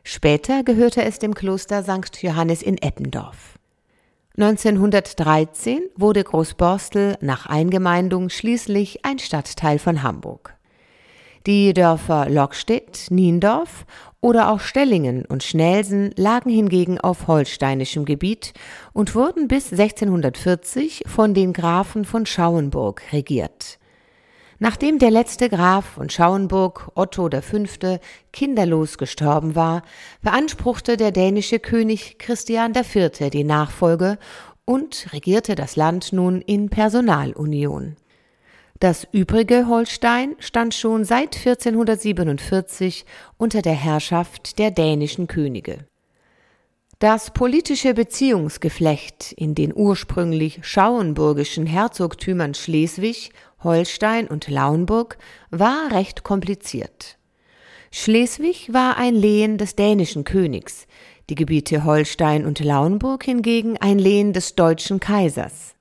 Später 0.04 0.62
gehörte 0.62 1.04
es 1.04 1.18
dem 1.20 1.32
Kloster 1.32 1.82
St. 1.84 2.22
Johannes 2.22 2.60
in 2.60 2.76
Eppendorf. 2.76 3.58
1913 4.36 5.80
wurde 5.96 6.22
Großborstel 6.22 7.16
nach 7.22 7.46
Eingemeindung 7.46 8.28
schließlich 8.28 9.06
ein 9.06 9.18
Stadtteil 9.18 9.78
von 9.78 10.02
Hamburg. 10.02 10.55
Die 11.46 11.72
Dörfer 11.72 12.28
Lockstedt, 12.28 13.06
Niendorf 13.10 13.86
oder 14.20 14.50
auch 14.50 14.58
Stellingen 14.58 15.24
und 15.26 15.44
Schnelsen 15.44 16.10
lagen 16.16 16.50
hingegen 16.50 16.98
auf 17.00 17.28
holsteinischem 17.28 18.04
Gebiet 18.04 18.52
und 18.92 19.14
wurden 19.14 19.46
bis 19.46 19.70
1640 19.70 21.04
von 21.06 21.34
den 21.34 21.52
Grafen 21.52 22.04
von 22.04 22.26
Schauenburg 22.26 23.00
regiert. 23.12 23.78
Nachdem 24.58 24.98
der 24.98 25.12
letzte 25.12 25.48
Graf 25.48 25.84
von 25.84 26.10
Schauenburg, 26.10 26.90
Otto 26.96 27.30
V., 27.30 28.00
kinderlos 28.32 28.98
gestorben 28.98 29.54
war, 29.54 29.82
beanspruchte 30.22 30.96
der 30.96 31.12
dänische 31.12 31.60
König 31.60 32.18
Christian 32.18 32.72
IV. 32.74 33.30
die 33.30 33.44
Nachfolge 33.44 34.18
und 34.64 35.12
regierte 35.12 35.54
das 35.54 35.76
Land 35.76 36.12
nun 36.12 36.40
in 36.40 36.70
Personalunion. 36.70 37.94
Das 38.80 39.06
übrige 39.10 39.68
Holstein 39.68 40.36
stand 40.38 40.74
schon 40.74 41.04
seit 41.04 41.36
1447 41.36 43.06
unter 43.38 43.62
der 43.62 43.72
Herrschaft 43.72 44.58
der 44.58 44.70
dänischen 44.70 45.28
Könige. 45.28 45.86
Das 46.98 47.30
politische 47.30 47.94
Beziehungsgeflecht 47.94 49.32
in 49.32 49.54
den 49.54 49.74
ursprünglich 49.74 50.60
schauenburgischen 50.62 51.66
Herzogtümern 51.66 52.54
Schleswig 52.54 53.32
Holstein 53.62 54.28
und 54.28 54.48
Lauenburg 54.48 55.18
war 55.50 55.92
recht 55.92 56.22
kompliziert. 56.22 57.18
Schleswig 57.90 58.72
war 58.72 58.96
ein 58.96 59.14
Lehen 59.14 59.58
des 59.58 59.74
dänischen 59.74 60.24
Königs, 60.24 60.86
die 61.30 61.34
Gebiete 61.34 61.84
Holstein 61.84 62.44
und 62.44 62.60
Lauenburg 62.60 63.24
hingegen 63.24 63.78
ein 63.78 63.98
Lehen 63.98 64.32
des 64.32 64.54
deutschen 64.54 65.00
Kaisers. 65.00 65.75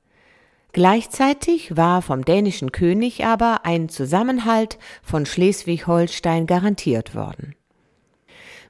Gleichzeitig 0.75 1.75
war 1.77 2.01
vom 2.01 2.25
dänischen 2.25 2.73
König 2.73 3.23
aber 3.23 3.61
ein 3.63 3.87
Zusammenhalt 3.87 4.77
von 5.01 5.25
Schleswig-Holstein 5.25 6.47
garantiert 6.47 7.15
worden. 7.15 7.55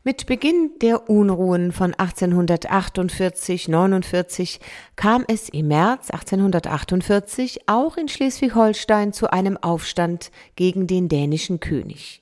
Mit 0.03 0.27
Beginn 0.27 0.69
der 0.83 1.09
Unruhen 1.09 1.71
von 1.71 1.95
1848-49 1.95 4.59
kam 4.95 5.25
es 5.27 5.49
im 5.49 5.69
März 5.69 6.11
1848 6.11 7.67
auch 7.67 7.97
in 7.97 8.07
Schleswig-Holstein 8.07 9.11
zu 9.11 9.33
einem 9.33 9.57
Aufstand 9.57 10.29
gegen 10.55 10.85
den 10.85 11.09
dänischen 11.09 11.59
König. 11.59 12.21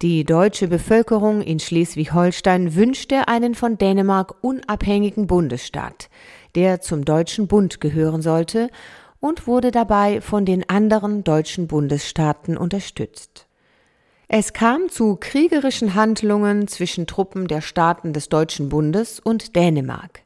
Die 0.00 0.24
deutsche 0.24 0.68
Bevölkerung 0.68 1.42
in 1.42 1.60
Schleswig-Holstein 1.60 2.74
wünschte 2.74 3.28
einen 3.28 3.54
von 3.54 3.76
Dänemark 3.76 4.36
unabhängigen 4.40 5.26
Bundesstaat, 5.26 6.08
der 6.54 6.80
zum 6.80 7.04
Deutschen 7.04 7.46
Bund 7.46 7.82
gehören 7.82 8.22
sollte 8.22 8.70
und 9.22 9.46
wurde 9.46 9.70
dabei 9.70 10.20
von 10.20 10.44
den 10.44 10.68
anderen 10.68 11.22
deutschen 11.22 11.68
Bundesstaaten 11.68 12.56
unterstützt. 12.56 13.46
Es 14.26 14.52
kam 14.52 14.88
zu 14.88 15.16
kriegerischen 15.16 15.94
Handlungen 15.94 16.66
zwischen 16.66 17.06
Truppen 17.06 17.46
der 17.46 17.60
Staaten 17.60 18.12
des 18.12 18.28
Deutschen 18.28 18.68
Bundes 18.68 19.20
und 19.20 19.54
Dänemark. 19.54 20.22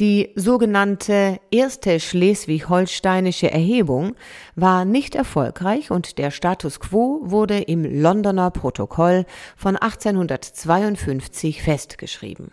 Die 0.00 0.32
sogenannte 0.34 1.38
erste 1.52 2.00
schleswig-holsteinische 2.00 3.50
Erhebung 3.50 4.16
war 4.56 4.84
nicht 4.84 5.14
erfolgreich 5.14 5.90
und 5.90 6.18
der 6.18 6.32
Status 6.32 6.80
quo 6.80 7.20
wurde 7.22 7.60
im 7.60 7.84
Londoner 7.84 8.50
Protokoll 8.50 9.24
von 9.56 9.76
1852 9.76 11.62
festgeschrieben. 11.62 12.50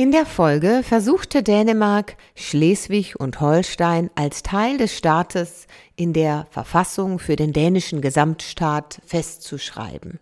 In 0.00 0.12
der 0.12 0.24
Folge 0.24 0.80
versuchte 0.82 1.42
Dänemark, 1.42 2.16
Schleswig 2.34 3.20
und 3.20 3.38
Holstein 3.42 4.08
als 4.14 4.42
Teil 4.42 4.78
des 4.78 4.96
Staates 4.96 5.66
in 5.94 6.14
der 6.14 6.46
Verfassung 6.48 7.18
für 7.18 7.36
den 7.36 7.52
dänischen 7.52 8.00
Gesamtstaat 8.00 9.02
festzuschreiben. 9.04 10.18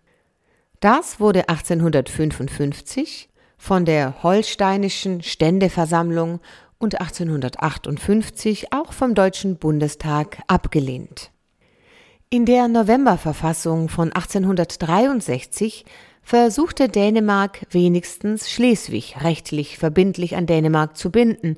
Das 0.81 1.21
wurde 1.21 1.47
1855 1.47 3.29
von 3.57 3.85
der 3.85 4.21
Holsteinischen 4.21 5.23
Ständeversammlung 5.23 6.41
und 6.77 6.99
1858 6.99 8.73
auch 8.73 8.91
vom 8.91 9.15
Deutschen 9.15 9.59
Bundestag 9.59 10.39
abgelehnt. 10.47 11.31
In 12.29 12.45
der 12.45 12.67
Novemberverfassung 12.67 13.87
von 13.87 14.11
1863 14.11 15.85
versuchte 16.29 16.89
Dänemark 16.89 17.65
wenigstens 17.71 18.51
Schleswig 18.51 19.15
rechtlich 19.23 19.79
verbindlich 19.79 20.35
an 20.35 20.45
Dänemark 20.45 20.95
zu 20.95 21.09
binden, 21.09 21.57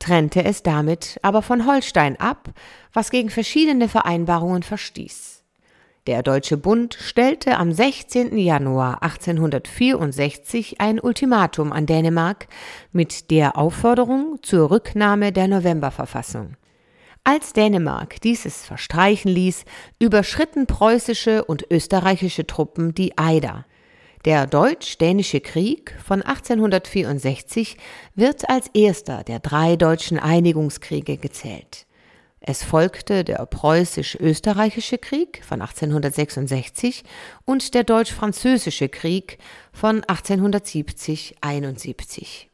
trennte 0.00 0.44
es 0.44 0.64
damit 0.64 1.20
aber 1.22 1.40
von 1.40 1.68
Holstein 1.68 2.18
ab, 2.18 2.50
was 2.92 3.12
gegen 3.12 3.30
verschiedene 3.30 3.88
Vereinbarungen 3.88 4.64
verstieß. 4.64 5.44
Der 6.08 6.24
Deutsche 6.24 6.56
Bund 6.56 6.98
stellte 7.00 7.58
am 7.58 7.70
16. 7.70 8.36
Januar 8.36 9.04
1864 9.04 10.80
ein 10.80 10.98
Ultimatum 10.98 11.70
an 11.70 11.86
Dänemark 11.86 12.48
mit 12.90 13.30
der 13.30 13.56
Aufforderung 13.56 14.40
zur 14.42 14.72
Rücknahme 14.72 15.30
der 15.30 15.46
Novemberverfassung. 15.46 16.56
Als 17.22 17.52
Dänemark 17.52 18.20
dieses 18.22 18.64
verstreichen 18.64 19.30
ließ, 19.30 19.64
überschritten 20.00 20.66
preußische 20.66 21.44
und 21.44 21.70
österreichische 21.70 22.48
Truppen 22.48 22.96
die 22.96 23.16
Eider. 23.16 23.64
Der 24.24 24.46
Deutsch-Dänische 24.46 25.40
Krieg 25.40 25.94
von 26.04 26.22
1864 26.22 27.76
wird 28.16 28.50
als 28.50 28.68
erster 28.74 29.22
der 29.22 29.38
drei 29.38 29.76
deutschen 29.76 30.18
Einigungskriege 30.18 31.18
gezählt. 31.18 31.86
Es 32.40 32.64
folgte 32.64 33.22
der 33.24 33.46
Preußisch-Österreichische 33.46 34.98
Krieg 34.98 35.44
von 35.44 35.60
1866 35.60 37.04
und 37.44 37.74
der 37.74 37.84
Deutsch-Französische 37.84 38.88
Krieg 38.88 39.38
von 39.72 40.00
1870-71. 40.02 42.46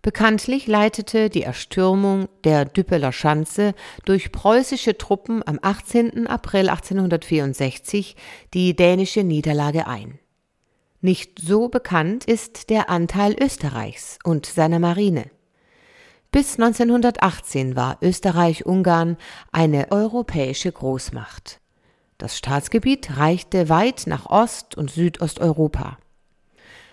Bekanntlich 0.00 0.66
leitete 0.68 1.28
die 1.30 1.42
Erstürmung 1.42 2.28
der 2.44 2.64
Düppeler 2.64 3.12
Schanze 3.12 3.74
durch 4.04 4.30
preußische 4.30 4.96
Truppen 4.96 5.42
am 5.46 5.58
18. 5.60 6.28
April 6.28 6.68
1864 6.68 8.14
die 8.54 8.76
dänische 8.76 9.24
Niederlage 9.24 9.86
ein. 9.86 10.20
Nicht 11.00 11.38
so 11.40 11.68
bekannt 11.68 12.24
ist 12.24 12.70
der 12.70 12.88
Anteil 12.88 13.36
Österreichs 13.40 14.18
und 14.24 14.46
seiner 14.46 14.78
Marine. 14.78 15.30
Bis 16.32 16.58
1918 16.58 17.76
war 17.76 17.98
Österreich-Ungarn 18.02 19.16
eine 19.52 19.90
europäische 19.90 20.72
Großmacht. 20.72 21.60
Das 22.18 22.38
Staatsgebiet 22.38 23.16
reichte 23.18 23.68
weit 23.68 24.04
nach 24.06 24.26
Ost- 24.26 24.76
und 24.76 24.90
Südosteuropa. 24.90 25.98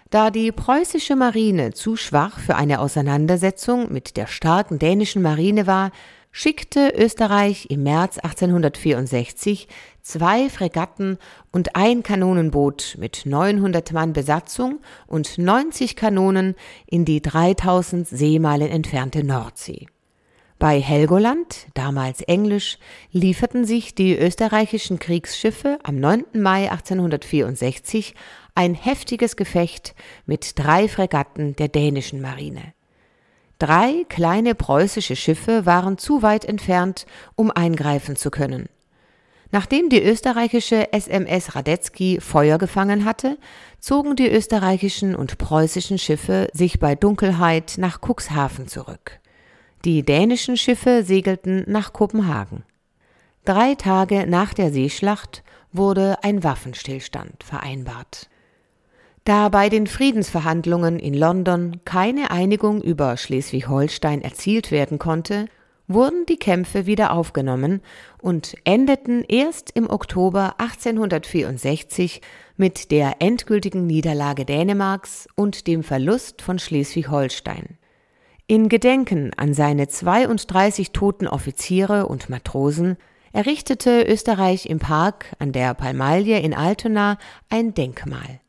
Da 0.09 0.29
die 0.29 0.51
preußische 0.51 1.15
Marine 1.15 1.73
zu 1.73 1.95
schwach 1.95 2.39
für 2.39 2.55
eine 2.55 2.79
Auseinandersetzung 2.79 3.91
mit 3.91 4.15
der 4.15 4.27
starken 4.27 4.79
dänischen 4.79 5.21
Marine 5.21 5.65
war, 5.65 5.91
schickte 6.33 6.91
Österreich 6.97 7.69
im 7.69 7.83
März 7.83 8.17
1864 8.17 9.69
zwei 10.01 10.49
Fregatten 10.49 11.19
und 11.51 11.77
ein 11.77 12.03
Kanonenboot 12.03 12.97
mit 12.99 13.21
900 13.25 13.93
Mann 13.93 14.11
Besatzung 14.11 14.79
und 15.07 15.37
90 15.37 15.95
Kanonen 15.95 16.55
in 16.87 17.05
die 17.05 17.21
3000 17.21 18.05
Seemeilen 18.07 18.69
entfernte 18.69 19.23
Nordsee. 19.23 19.85
Bei 20.57 20.79
Helgoland, 20.79 21.67
damals 21.75 22.21
englisch, 22.21 22.79
lieferten 23.11 23.65
sich 23.65 23.95
die 23.95 24.17
österreichischen 24.17 24.97
Kriegsschiffe 24.97 25.77
am 25.83 25.99
9. 25.99 26.25
Mai 26.33 26.71
1864 26.71 28.15
ein 28.55 28.73
heftiges 28.73 29.35
Gefecht 29.35 29.93
mit 30.25 30.57
drei 30.57 30.87
Fregatten 30.87 31.55
der 31.55 31.67
dänischen 31.67 32.21
Marine. 32.21 32.73
Drei 33.59 34.05
kleine 34.09 34.55
preußische 34.55 35.15
Schiffe 35.15 35.65
waren 35.65 35.97
zu 35.97 36.21
weit 36.21 36.45
entfernt, 36.45 37.05
um 37.35 37.51
eingreifen 37.51 38.15
zu 38.15 38.31
können. 38.31 38.67
Nachdem 39.51 39.89
die 39.89 40.01
österreichische 40.01 40.91
SMS 40.93 41.55
Radetzky 41.55 42.19
Feuer 42.19 42.57
gefangen 42.57 43.05
hatte, 43.05 43.37
zogen 43.79 44.15
die 44.15 44.27
österreichischen 44.27 45.15
und 45.15 45.37
preußischen 45.37 45.99
Schiffe 45.99 46.49
sich 46.53 46.79
bei 46.79 46.95
Dunkelheit 46.95 47.75
nach 47.77 47.99
Cuxhaven 48.01 48.67
zurück. 48.67 49.19
Die 49.85 50.03
dänischen 50.03 50.57
Schiffe 50.57 51.03
segelten 51.03 51.63
nach 51.67 51.93
Kopenhagen. 51.93 52.63
Drei 53.45 53.75
Tage 53.75 54.25
nach 54.25 54.55
der 54.55 54.71
Seeschlacht 54.71 55.43
wurde 55.71 56.23
ein 56.23 56.43
Waffenstillstand 56.43 57.43
vereinbart. 57.43 58.29
Da 59.25 59.47
bei 59.47 59.69
den 59.69 59.87
Friedensverhandlungen 59.87 60.99
in 60.99 61.13
London 61.13 61.79
keine 61.85 62.29
Einigung 62.31 62.81
über 62.81 63.15
Schleswig-Holstein 63.15 64.21
erzielt 64.21 64.69
werden 64.69 64.99
konnte, 64.99 65.45
wurden 65.87 66.25
die 66.25 66.35
Kämpfe 66.35 66.85
wieder 66.85 67.13
aufgenommen 67.13 67.81
und 68.21 68.55
endeten 68.65 69.23
erst 69.23 69.71
im 69.71 69.89
Oktober 69.89 70.55
1864 70.57 72.19
mit 72.57 72.91
der 72.91 73.15
endgültigen 73.19 73.85
Niederlage 73.85 74.43
Dänemarks 74.43 75.27
und 75.35 75.67
dem 75.67 75.83
Verlust 75.83 76.41
von 76.41 76.59
Schleswig-Holstein. 76.59 77.77
In 78.47 78.67
Gedenken 78.67 79.31
an 79.37 79.53
seine 79.53 79.87
32 79.87 80.91
toten 80.91 81.27
Offiziere 81.27 82.07
und 82.07 82.29
Matrosen 82.29 82.97
errichtete 83.31 84.03
Österreich 84.03 84.65
im 84.65 84.79
Park 84.79 85.33
an 85.39 85.53
der 85.53 85.73
Palmalie 85.75 86.39
in 86.39 86.53
Altona 86.53 87.17
ein 87.49 87.73
Denkmal. 87.73 88.42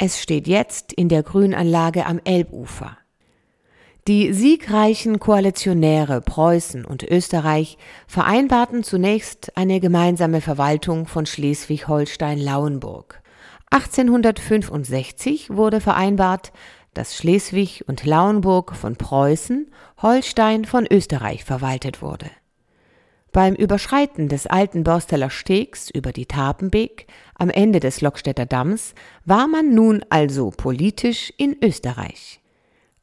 Es 0.00 0.22
steht 0.22 0.46
jetzt 0.46 0.92
in 0.92 1.08
der 1.08 1.24
Grünanlage 1.24 2.06
am 2.06 2.20
Elbufer. 2.22 2.96
Die 4.06 4.32
siegreichen 4.32 5.18
Koalitionäre 5.18 6.20
Preußen 6.20 6.84
und 6.84 7.02
Österreich 7.02 7.78
vereinbarten 8.06 8.84
zunächst 8.84 9.56
eine 9.56 9.80
gemeinsame 9.80 10.40
Verwaltung 10.40 11.08
von 11.08 11.26
Schleswig-Holstein-Lauenburg. 11.26 13.20
1865 13.70 15.50
wurde 15.50 15.80
vereinbart, 15.80 16.52
dass 16.94 17.16
Schleswig 17.16 17.84
und 17.88 18.06
Lauenburg 18.06 18.76
von 18.76 18.94
Preußen, 18.94 19.68
Holstein 20.00 20.64
von 20.64 20.86
Österreich 20.88 21.44
verwaltet 21.44 22.02
wurde. 22.02 22.30
Beim 23.38 23.54
Überschreiten 23.54 24.28
des 24.28 24.48
alten 24.48 24.82
Borsteler 24.82 25.30
Stegs 25.30 25.90
über 25.90 26.10
die 26.10 26.26
Tapenbeek 26.26 27.06
am 27.36 27.50
Ende 27.50 27.78
des 27.78 28.00
Lockstädter 28.00 28.46
Damms 28.46 28.96
war 29.26 29.46
man 29.46 29.76
nun 29.76 30.04
also 30.08 30.50
politisch 30.50 31.32
in 31.36 31.56
Österreich. 31.62 32.40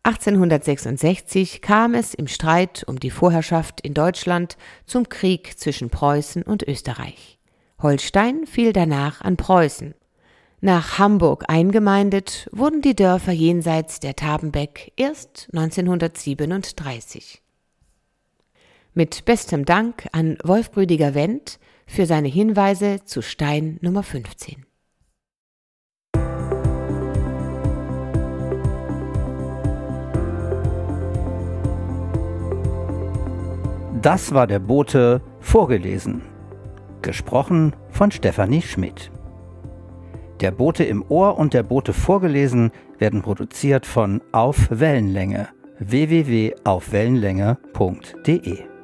1866 0.04 1.62
kam 1.62 1.94
es 1.94 2.14
im 2.14 2.28
Streit 2.28 2.84
um 2.86 3.00
die 3.00 3.12
Vorherrschaft 3.12 3.80
in 3.80 3.94
Deutschland 3.94 4.58
zum 4.86 5.08
Krieg 5.08 5.58
zwischen 5.58 5.90
Preußen 5.90 6.44
und 6.44 6.64
Österreich. 6.64 7.40
Holstein 7.82 8.46
fiel 8.46 8.74
danach 8.74 9.22
an 9.22 9.38
Preußen. 9.38 9.94
Nach 10.60 11.00
Hamburg 11.00 11.46
eingemeindet 11.48 12.50
wurden 12.52 12.82
die 12.82 12.94
Dörfer 12.94 13.32
jenseits 13.32 14.02
der 14.02 14.18
Tabenbeck 14.18 14.92
erst 14.98 15.48
1937. 15.54 17.45
Mit 18.98 19.26
bestem 19.26 19.66
Dank 19.66 20.08
an 20.14 20.38
Wolf 20.42 20.72
Rüdiger 20.78 21.16
Wendt 21.16 21.60
für 21.86 22.06
seine 22.06 22.30
Hinweise 22.30 23.04
zu 23.04 23.22
Stein 23.22 23.78
Nummer 23.82 24.04
15. 24.04 24.66
Das 34.02 34.34
war 34.34 34.48
der 34.48 34.60
Bote 34.60 35.22
vorgelesen. 35.42 36.22
Gesprochen 37.02 37.76
von 37.90 38.12
Stefanie 38.12 38.62
Schmidt. 38.62 39.12
Der 40.40 40.52
Bote 40.52 40.86
im 40.86 41.04
Ohr 41.10 41.38
und 41.38 41.54
der 41.54 41.64
Bote 41.64 41.92
vorgelesen 41.92 42.72
werden 42.98 43.22
produziert 43.22 43.86
von 43.86 44.22
Auf 44.32 44.70
Wellenlänge 44.70 45.50
www.aufwellenlänge.de 45.80 48.75